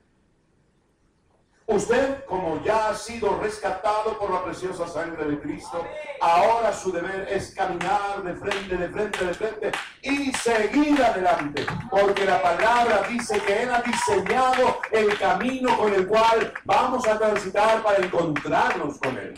[1.69, 5.85] Usted, como ya ha sido rescatado por la preciosa sangre de Cristo,
[6.21, 9.71] ahora su deber es caminar de frente, de frente, de frente
[10.01, 11.65] y seguir adelante.
[11.89, 17.19] Porque la palabra dice que Él ha diseñado el camino con el cual vamos a
[17.19, 19.37] transitar para encontrarnos con Él.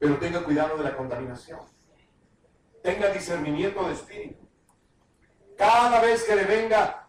[0.00, 1.60] Pero tenga cuidado de la contaminación.
[2.82, 4.48] Tenga discernimiento de espíritu.
[5.56, 7.00] Cada vez que le venga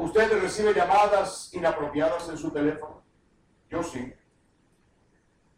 [0.00, 3.02] ¿Usted recibe llamadas inapropiadas en su teléfono?
[3.68, 4.14] Yo sí.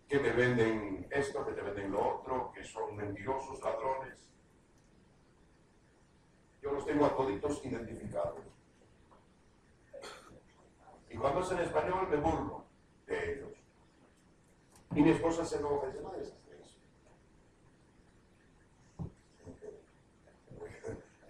[0.08, 4.28] Que te venden esto, que te venden lo otro, que son mentirosos, ladrones.
[6.60, 8.40] Yo los tengo a toditos identificados.
[11.08, 12.64] Y cuando es en español me burlo
[13.06, 13.52] de ellos.
[14.96, 16.34] Y mi esposa se enoja y dice, madre, es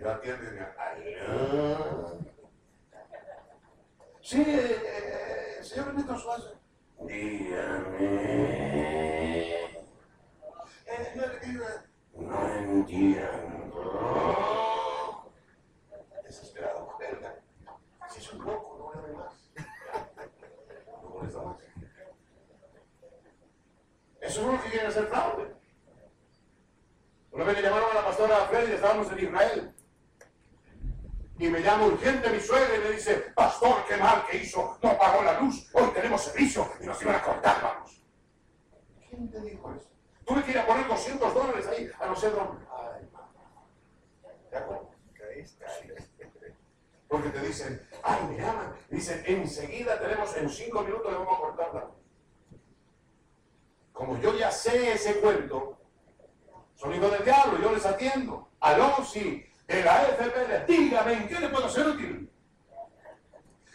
[0.03, 2.19] Yo atiendo y digo, ay, no.
[4.21, 6.55] Sí, eh, eh, señor Benito Suárez.
[7.07, 8.05] Dígame.
[10.87, 13.81] Eh, no, no entiendo.
[16.25, 17.37] Desesperado, verga.
[18.11, 19.53] Si es un loco, no voy a ver más.
[21.01, 21.57] No molesta más.
[24.21, 25.55] Eso es lo que quiere hacer fraude.
[27.31, 29.75] Una vez le llamaron a la pastora Freddy, estábamos en Israel.
[31.43, 34.97] Y me llama urgente mi suegra y me dice, pastor, qué mal que hizo, no
[34.97, 38.01] pagó la luz, hoy tenemos servicio y nos iban a cortar, vamos.
[39.11, 39.89] ¿Quién te dijo eso?
[40.25, 42.65] Tuve que ir a poner 200 dólares ahí a no sé dónde.
[42.71, 43.09] Ay,
[44.53, 44.91] ¿De acuerdo?
[47.09, 48.77] Porque te dicen, ay, me llaman.
[48.89, 51.95] Dicen, enseguida tenemos, en cinco minutos le vamos a cortar la luz.
[53.93, 55.79] Como yo ya sé ese cuento,
[56.75, 58.49] son hijos del diablo, yo les atiendo.
[58.61, 62.31] Aló, sí, de la FP, dígame, ¿en qué le puedo ser útil?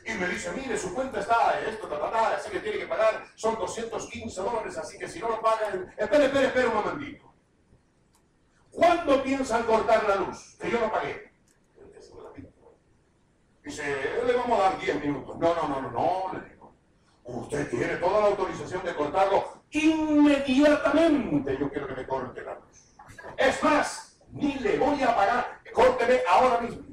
[0.06, 2.88] Y me dice, mire, su cuenta está esto, ta, ta, ta, así que tiene que
[2.88, 7.34] pagar, son 215 dólares, así que si no lo pagan, espere, espere, espere un momentito.
[8.72, 10.56] ¿Cuándo piensan cortar la luz?
[10.60, 11.27] Que yo no pagué.
[13.68, 13.84] Dice,
[14.26, 15.38] le vamos a dar 10 minutos.
[15.38, 16.74] No, no, no, no, no, le digo.
[17.26, 21.58] Usted tiene toda la autorización de cortarlo inmediatamente.
[21.60, 22.96] Yo quiero que me corte la luz.
[23.36, 25.60] Es más, ni le voy a pagar.
[25.74, 26.86] Córteme ahora mismo.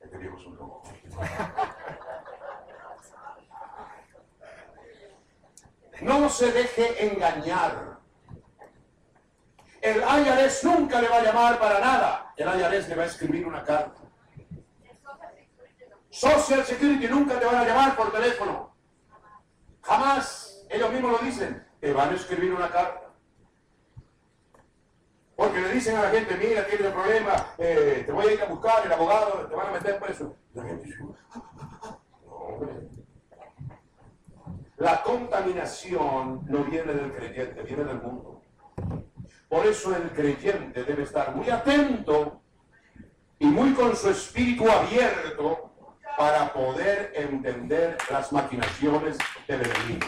[0.00, 0.30] Este.
[6.00, 8.00] No se deje engañar.
[9.80, 12.34] El IRS nunca le va a llamar para nada.
[12.36, 14.05] El IRS le va a escribir una carta.
[16.16, 18.74] Social Security nunca te van a llamar por teléfono.
[19.82, 20.64] Jamás.
[20.70, 21.62] Ellos mismos lo dicen.
[21.78, 23.10] Te van a escribir una carta.
[25.36, 28.40] Porque le dicen a la gente, mira, tienes un problema, eh, te voy a ir
[28.40, 30.34] a buscar, el abogado, te van a meter preso.
[30.54, 31.02] La gente dice,
[32.24, 32.88] hombre.
[34.78, 38.40] La contaminación no viene del creyente, viene del mundo.
[39.50, 42.40] Por eso el creyente debe estar muy atento
[43.38, 45.75] y muy con su espíritu abierto
[46.16, 50.06] para poder entender las maquinaciones del enemigo.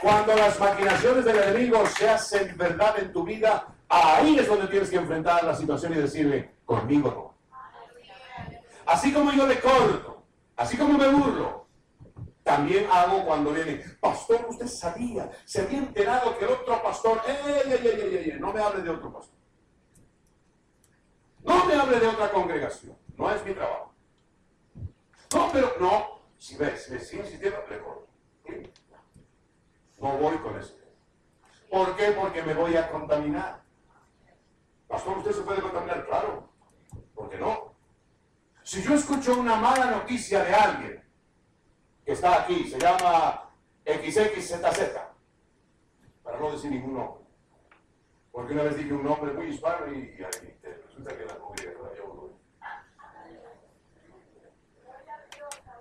[0.00, 4.90] Cuando las maquinaciones del enemigo se hacen verdad en tu vida, ahí es donde tienes
[4.90, 7.38] que enfrentar la situación y decirle, conmigo no.
[8.86, 10.24] Así como yo le corto,
[10.56, 11.66] así como me burlo,
[12.42, 17.70] también hago cuando viene, pastor, usted sabía, se había enterado que el otro pastor, ey,
[17.70, 19.36] ey, ey, no me hable de otro pastor.
[21.42, 23.87] No me hable de otra congregación, no es mi trabajo.
[25.34, 28.06] No, pero no, si si me sigue insistiendo, le corto.
[30.00, 30.74] No voy con eso.
[31.70, 32.12] ¿Por qué?
[32.12, 33.62] Porque me voy a contaminar.
[34.86, 36.06] Pastor, ¿usted se puede contaminar?
[36.06, 36.48] Claro.
[37.14, 37.74] ¿Por qué no?
[38.62, 41.04] Si yo escucho una mala noticia de alguien
[42.04, 43.50] que está aquí, se llama
[43.84, 44.60] XXZZ,
[46.22, 47.24] para no decir ningún nombre.
[48.32, 50.16] Porque una vez dije un nombre muy hispano y, y
[50.86, 52.02] resulta que la comunidad todavía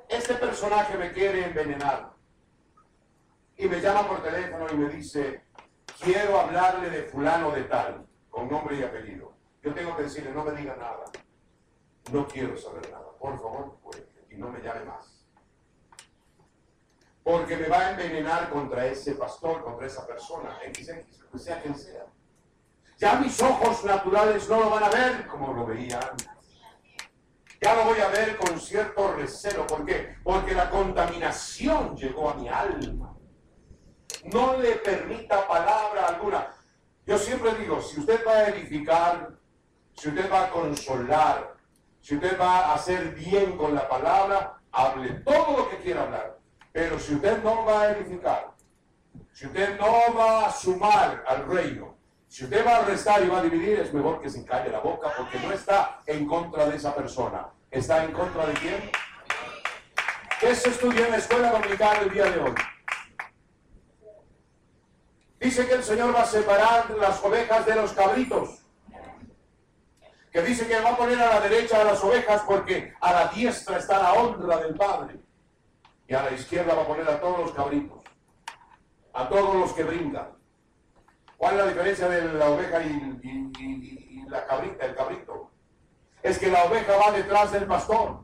[0.10, 2.14] Este personaje me quiere envenenar
[3.58, 5.44] y me llama por teléfono y me dice,
[6.00, 9.34] quiero hablarle de fulano de tal, con nombre y apellido.
[9.62, 11.06] Yo tengo que decirle, no me diga nada.
[12.12, 13.08] No quiero saber nada.
[13.20, 15.26] Por favor, pues, y no me llame más.
[17.24, 20.94] Porque me va a envenenar contra ese pastor, contra esa persona, XX,
[21.38, 22.06] sea quien sea.
[22.98, 26.37] Ya mis ojos naturales no lo van a ver como lo veía antes.
[27.62, 29.66] Ya lo voy a ver con cierto recelo.
[29.66, 30.16] ¿Por qué?
[30.24, 33.18] Porque la contaminación llegó a mi alma
[34.26, 36.48] no le permita palabra alguna.
[37.06, 39.32] Yo siempre digo, si usted va a edificar,
[39.94, 41.56] si usted va a consolar,
[42.02, 46.38] si usted va a hacer bien con la palabra, hable todo lo que quiera hablar.
[46.72, 48.52] Pero si usted no va a edificar,
[49.32, 51.97] si usted no va a sumar al reino,
[52.28, 54.80] si usted va a restar y va a dividir, es mejor que se calle la
[54.80, 57.48] boca porque no está en contra de esa persona.
[57.72, 58.92] ¿Está en contra de quién?
[60.40, 62.56] ¿Qué se estudia en la escuela dominical el día de hoy?
[65.40, 68.64] Dice que el Señor va a separar las ovejas de los cabritos.
[70.32, 73.28] Que dice que va a poner a la derecha a las ovejas porque a la
[73.30, 75.20] diestra está la honra del Padre.
[76.08, 78.00] Y a la izquierda va a poner a todos los cabritos.
[79.14, 80.37] A todos los que brincan.
[81.38, 85.52] ¿Cuál es la diferencia de la oveja y, la cabrita, el cabrito?
[86.24, 88.22] Es que la oveja va detrás del pastor.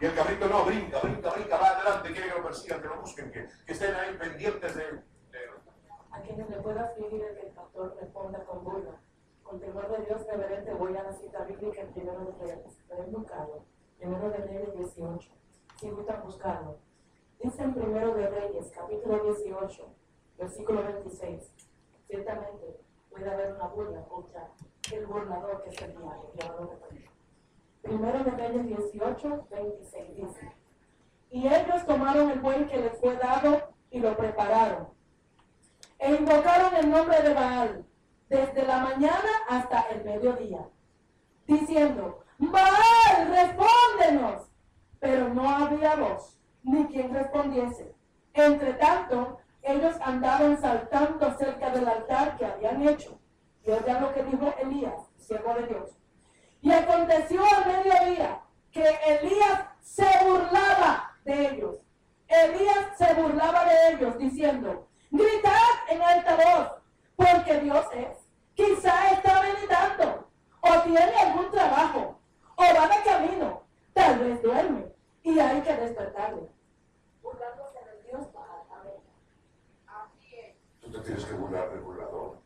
[0.00, 3.00] Y el cabrito no, brinca, brinca, brinca, va adelante, quiere que lo persigan, que lo
[3.00, 5.04] busquen, que, que estén ahí pendientes de él.
[6.26, 9.00] quienes le pueda afligir el que el pastor responda con burla.
[9.44, 13.02] Con temor de Dios reverente voy a la cita bíblica en primero de Reyes, he
[13.10, 13.64] buscado,
[13.98, 15.30] primero de Reyes 18,
[15.78, 16.78] si gustan buscarlo.
[17.40, 19.94] Dice en primero de Reyes, capítulo 18,
[20.42, 21.52] versículo 26,
[22.08, 22.80] ciertamente
[23.10, 24.48] puede haber una burla contra
[24.92, 27.08] el burlador que es el diablo, llamado de
[27.80, 30.52] Primero de Reyes 18, 26 dice,
[31.30, 34.88] y ellos tomaron el buey que les fue dado y lo prepararon.
[35.98, 37.84] E invocaron el nombre de Baal
[38.28, 40.68] desde la mañana hasta el mediodía,
[41.46, 44.48] diciendo, Baal, respóndenos.
[45.00, 47.92] Pero no había voz, ni quien respondiese.
[48.34, 53.18] Entre tanto, ellos andaban saltando cerca del altar que habían hecho.
[53.64, 55.90] Y oigan lo que dijo Elías, siervo de Dios.
[56.60, 58.40] Y aconteció al mediodía
[58.72, 61.76] que Elías se burlaba de ellos.
[62.26, 65.52] Elías se burlaba de ellos diciendo, gritad
[65.88, 66.72] en alta voz,
[67.14, 68.18] porque Dios es.
[68.54, 70.28] Quizá está meditando,
[70.60, 72.18] o tiene algún trabajo,
[72.56, 74.86] o va de camino, tal vez duerme,
[75.22, 76.48] y hay que despertarle.
[77.22, 78.62] Burlándose del Dios para
[80.82, 82.38] Tú te tienes que burlar del burlador.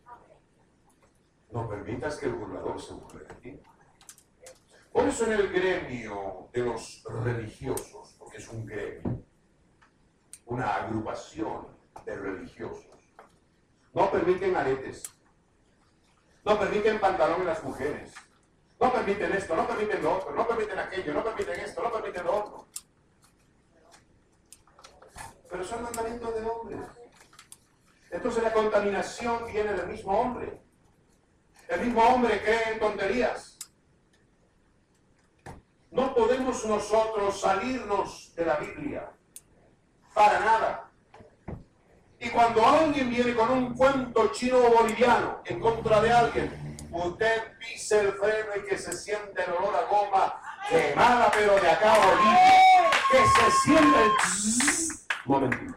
[1.50, 3.60] No permitas que el burlador se burle de ti.
[4.92, 9.22] Por eso en el gremio de los religiosos, porque es un gremio,
[10.46, 11.66] una agrupación
[12.04, 12.86] de religiosos,
[13.92, 15.02] no permiten aretes,
[16.44, 18.14] no permiten pantalón en las mujeres,
[18.80, 22.24] no permiten esto, no permiten lo otro, no permiten aquello, no permiten esto, no permiten
[22.24, 22.66] lo otro.
[25.50, 26.80] Pero son mandamientos de hombres.
[28.10, 30.60] Entonces la contaminación viene del mismo hombre.
[31.68, 33.58] El mismo hombre cree en tonterías.
[35.90, 39.10] No podemos nosotros salirnos de la Biblia.
[40.14, 40.90] Para nada.
[42.18, 47.56] Y cuando alguien viene con un cuento chino o boliviano en contra de alguien, usted
[47.58, 51.94] pise el freno y que se siente el olor a goma quemada, pero de acá
[51.94, 54.10] a Que se siente el...
[55.24, 55.74] Momentito.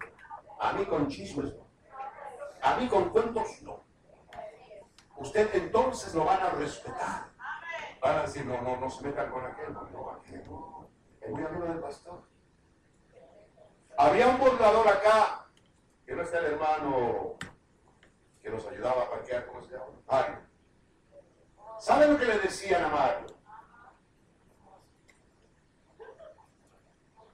[0.59, 1.53] A mí con chismes.
[2.61, 3.83] A mí con cuentos no.
[5.17, 7.29] Usted entonces lo van a respetar.
[8.01, 10.21] Van a decir, no, no, no se metan con aquel, no, no.
[11.21, 12.21] Es muy amigo del pastor.
[13.97, 15.47] Había un bordador acá,
[16.05, 17.35] que no está el hermano
[18.41, 20.41] que nos ayudaba a parquear, ¿cómo se llama?
[21.79, 23.27] ¿Sabe lo que le decían a Mario?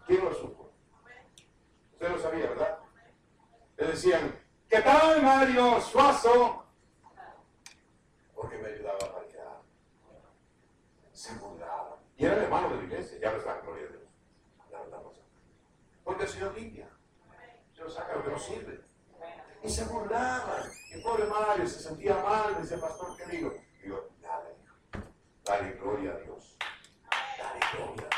[0.08, 0.72] ¿Quién lo supo?
[1.94, 2.80] Usted lo sabía, ¿verdad?
[3.78, 4.45] Le decían,
[4.76, 6.66] ¿qué tal Mario Suazo?
[8.36, 9.26] Porque me ayudaba a
[11.14, 11.98] se burlaba.
[12.18, 14.04] Y era el hermano de la iglesia, ya no está, gloria a Dios.
[14.92, 15.14] No
[16.04, 16.90] Porque el Señor limpia.
[17.74, 18.82] Se lo saca lo que no sirve.
[19.64, 20.70] Y se burlaban.
[20.94, 23.56] Y pobre Mario se sentía mal, decía, pastor, ¿qué digo?
[23.82, 24.56] Digo, dale,
[25.46, 26.58] dale gloria a Dios.
[27.38, 28.10] Dale gloria.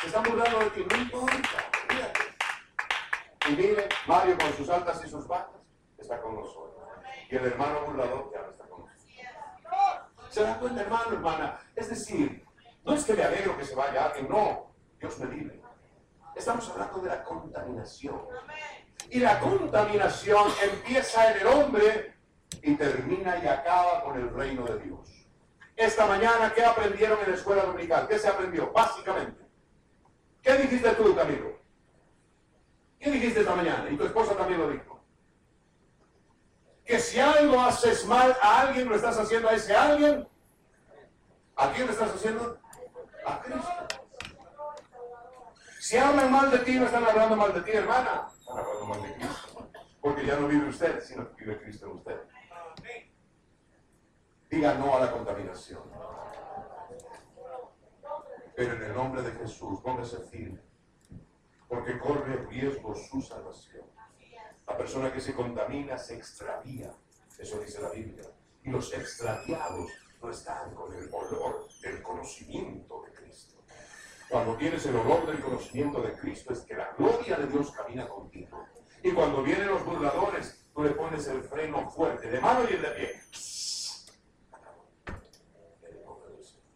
[0.00, 2.29] Se están burlando de ti, no importa, fíjate.
[3.50, 3.76] Y
[4.06, 5.60] Mario con sus altas y sus bajas
[5.98, 6.86] está con nosotros.
[7.28, 9.06] Y el hermano burlador ya no está con nosotros.
[10.30, 11.60] ¿Se da cuenta, hermano, hermana?
[11.74, 12.44] Es decir,
[12.84, 14.72] no es que me alegro que se vaya alguien, no.
[15.00, 15.60] Dios me libre.
[16.36, 18.20] Estamos hablando de la contaminación.
[19.08, 22.14] Y la contaminación empieza en el hombre
[22.62, 25.26] y termina y acaba con el reino de Dios.
[25.74, 28.06] Esta mañana, ¿qué aprendieron en la escuela dominical?
[28.06, 28.70] ¿Qué se aprendió?
[28.70, 29.44] Básicamente.
[30.40, 31.59] ¿Qué dijiste tú, Camilo?
[33.00, 33.90] ¿Qué dijiste esta mañana?
[33.90, 35.00] Y tu esposa también lo dijo
[36.90, 40.26] que si algo haces mal a alguien, lo estás haciendo a ese alguien.
[41.54, 42.58] ¿A quién lo estás haciendo?
[43.24, 43.70] A Cristo.
[45.78, 48.28] Si hablan mal de ti, no están hablando mal de ti, hermana.
[48.36, 49.70] Están hablando mal de Cristo.
[50.00, 52.20] Porque ya no vive usted, sino que vive Cristo en usted.
[54.50, 55.82] Diga no a la contaminación.
[58.56, 60.60] Pero en el nombre de Jesús, póngase firme.
[61.70, 63.86] Porque corre riesgo su salvación.
[64.66, 66.92] La persona que se contamina se extravía.
[67.38, 68.28] Eso dice la Biblia.
[68.64, 69.88] Y los extraviados
[70.20, 73.62] no están con el olor del conocimiento de Cristo.
[74.28, 78.08] Cuando tienes el olor del conocimiento de Cristo es que la gloria de Dios camina
[78.08, 78.66] contigo.
[79.02, 82.82] Y cuando vienen los burladores, tú le pones el freno fuerte, de mano y el
[82.82, 83.20] de pie.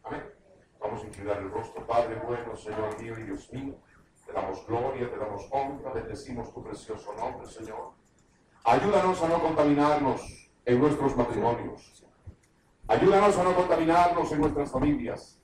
[0.05, 0.23] Amén.
[0.79, 3.75] Vamos a inclinar el rostro, Padre bueno, Señor mío y Dios mío.
[4.27, 7.93] Te damos gloria, te damos honra, bendecimos tu precioso nombre, Señor.
[8.65, 12.05] Ayúdanos a no contaminarnos en nuestros matrimonios.
[12.89, 15.41] Ayúdanos a no contaminarnos en nuestras familias.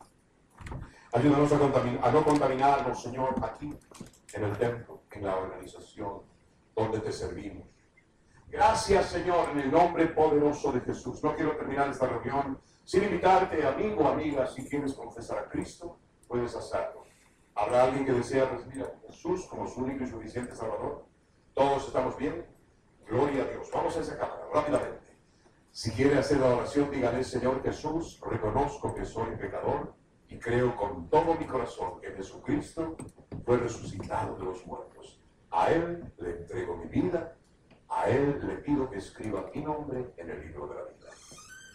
[1.12, 3.74] Ayúdanos a, no contaminarnos, Señor, aquí,
[4.32, 6.22] en el templo, en la organización
[6.74, 7.66] donde te servimos.
[8.48, 11.22] Gracias, Señor, en el nombre poderoso de Jesús.
[11.24, 16.54] No quiero terminar esta reunión sin invitarte, amigo amiga, si quieres confesar a Cristo, puedes
[16.54, 16.99] hacerlo.
[17.54, 21.04] ¿Habrá alguien que desea recibir a Jesús como su único y suficiente Salvador?
[21.54, 22.46] ¿Todos estamos bien?
[23.06, 23.68] Gloria a Dios.
[23.72, 25.10] Vamos a esa cámara rápidamente.
[25.72, 29.94] Si quiere hacer la oración, dígale, Señor Jesús, reconozco que soy pecador
[30.28, 32.96] y creo con todo mi corazón que Jesucristo
[33.44, 35.20] fue resucitado de los muertos.
[35.50, 37.36] A Él le entrego mi vida,
[37.88, 41.10] a Él le pido que escriba mi nombre en el libro de la vida.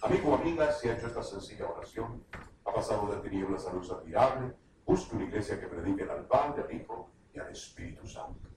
[0.01, 2.23] Amigo o amiga, si ha hecho esta sencilla oración,
[2.65, 4.53] ha pasado de tinieblas a luz admirable,
[4.85, 8.54] busque una iglesia que predique al Padre, al Hijo y al Espíritu Santo.